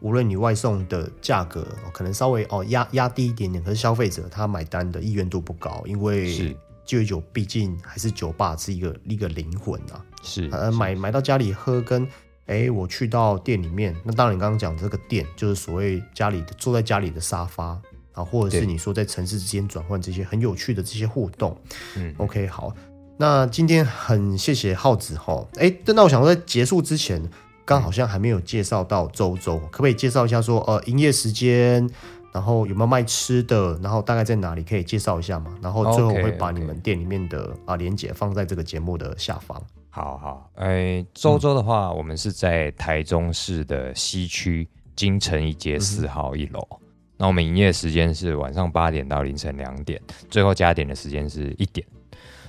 [0.00, 10.04] 无论你外送的价格可能稍微哦压压低一点点，可是消费者他买单的意愿度不高，因为鸡尾酒毕竟还是酒吧是一个一个灵魂啊。
[10.22, 12.06] 是，呃买买到家里喝，跟
[12.44, 17.80] 哎我去到店里面，那当然你刚刚讲这个店就是所谓家里的坐在家里的沙发
[18.16, 21.56] 啊，或者是你说在城市之间转换这些很有趣的这些互动。
[21.96, 22.74] 嗯，OK 好。
[23.18, 27.22] 那今天很谢谢浩子哈，哎，那我想说在结束之前，
[27.64, 31.88] 刚好像还没有介绍到周周，可不可以介绍一下说，呃，营业时间，
[32.32, 35.56] 然后有没有卖吃的，然后大概在哪里可以介绍一下嘛？
[35.62, 39.62] 然后最后我会把你们店里面的啊连接放在这个节目的下方。
[39.88, 46.60] 好好，哎，周周的话，我们是在台中市的西区金城一街四号一楼，
[47.18, 50.00] 那我们营业时间是晚上八点到凌晨两点，
[50.30, 51.86] 最后加点的时间是一点。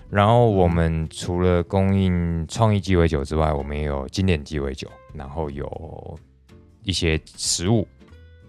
[0.10, 6.20] 然后我们除了供应创意鸡尾酒之外，我们也有经典鸡尾酒，然后有
[6.84, 7.88] 一些食物，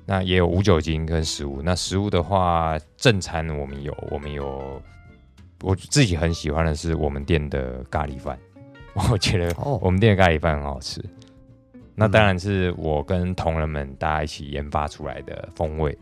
[0.07, 1.61] 那也有无酒精跟食物。
[1.63, 4.81] 那食物的话，正餐我们有，我们有
[5.63, 8.39] 我自己很喜欢的是我们店的咖喱饭，
[9.11, 11.05] 我觉得我们店的咖喱饭很好吃。
[11.95, 15.97] 那当然是我跟同仁们大家一起研发出来的风味。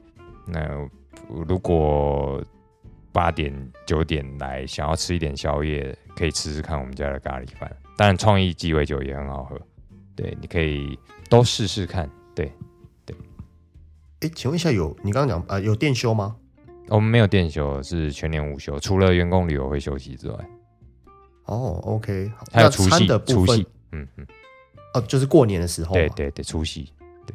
[0.47, 0.89] 那
[1.29, 2.43] 如果
[3.13, 3.53] 八点
[3.87, 7.75] 九点来想要吃一点宵夜，可以吃吃看我们家的咖喱饭。
[7.97, 9.59] 当然，创意鸡尾酒也很好喝，
[10.15, 10.99] 对，你可以
[11.31, 12.09] 都试试看。
[12.35, 12.53] 对，
[13.05, 13.17] 对。
[14.21, 16.37] 哎，请问一下，有你刚刚讲呃有店休吗？
[16.89, 20.51] 我们没有店休，是全年无休，除了员工旅游会休息之外。
[21.47, 24.27] 哦，OK，还有除夕的除夕，嗯嗯，
[24.95, 25.95] 哦，就是过年的时候。
[25.95, 26.93] 对对对，除夕。
[27.25, 27.35] 对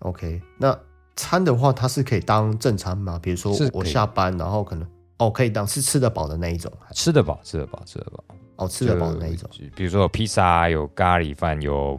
[0.00, 0.78] ，OK，那
[1.18, 3.18] 餐的话，它是可以当正餐吗？
[3.20, 4.88] 比如说我下班，然后可能。
[5.18, 8.24] 哦，可以当是吃得饱的那一种，吃得饱，吃得饱，吃得饱。
[8.54, 11.98] 哦，吃得饱的那一种，比如说有披萨，有咖喱饭，有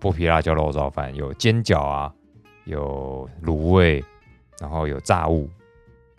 [0.00, 2.14] 剥皮辣椒肉燥饭，有煎饺啊，
[2.66, 4.04] 有卤味，
[4.60, 5.50] 然后有炸物，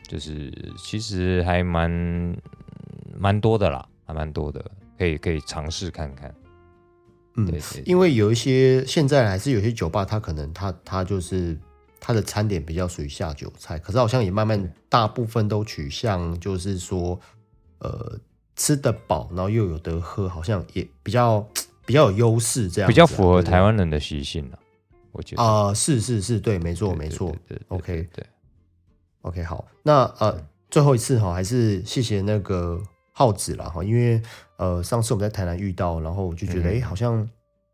[0.10, 2.36] 就是其实还蛮
[3.18, 4.62] 蛮多的啦，还蛮多的，
[4.98, 6.36] 可以可以尝试看看。
[7.38, 7.50] 嗯，
[7.86, 11.58] 因为有一些现在还是有些酒吧，它可能它它就是。
[12.04, 17.18] 它的餐点比较属于下酒菜，可是好像也慢慢大部分都取向，就是说，
[17.78, 18.20] 呃，
[18.56, 21.48] 吃得饱，然后又有得喝，好像也比较
[21.86, 24.58] 比较有优势，这样比较符合台湾人的习性了。
[25.12, 28.26] 我觉得啊，是是是，对，没错没错，对，OK 对
[29.22, 32.82] ，OK 好，那呃，最后一次哈，还是谢谢那个
[33.12, 34.20] 耗子了哈，因为
[34.58, 37.30] 呃，上次我们在台南遇到，然后我就觉得哎，好像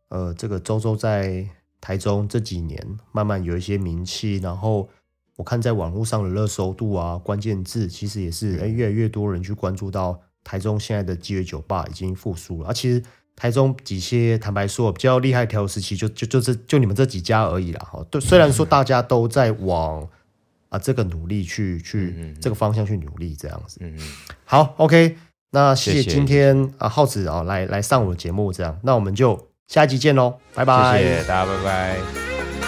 [0.10, 1.48] 呃，这个周周在。
[1.80, 2.80] 台中这几年
[3.12, 4.90] 慢慢有一些名气，然后
[5.36, 12.70] 我看在网络上的热搜度啊，关键字其实也是哎，越来越多人去关注到台中现在的鸡尾酒吧已经复苏了。
[12.70, 13.04] 啊其实
[13.36, 18.04] 台中几些坦白说比较厉害调酒师，其实就就就是就你们这几家而已啦哈。
[18.10, 20.08] 对，虽然说大家都在往
[20.70, 23.78] 啊这个努力去去这个方向去努力这样子。
[23.82, 24.10] 嗯嗯。
[24.44, 25.16] 好，OK，
[25.52, 29.47] 那谢谢今天啊浩子啊来来上我的节目这样，那我们就。
[29.68, 30.98] 下集见喽，拜拜！
[30.98, 32.67] 谢谢大家，拜拜。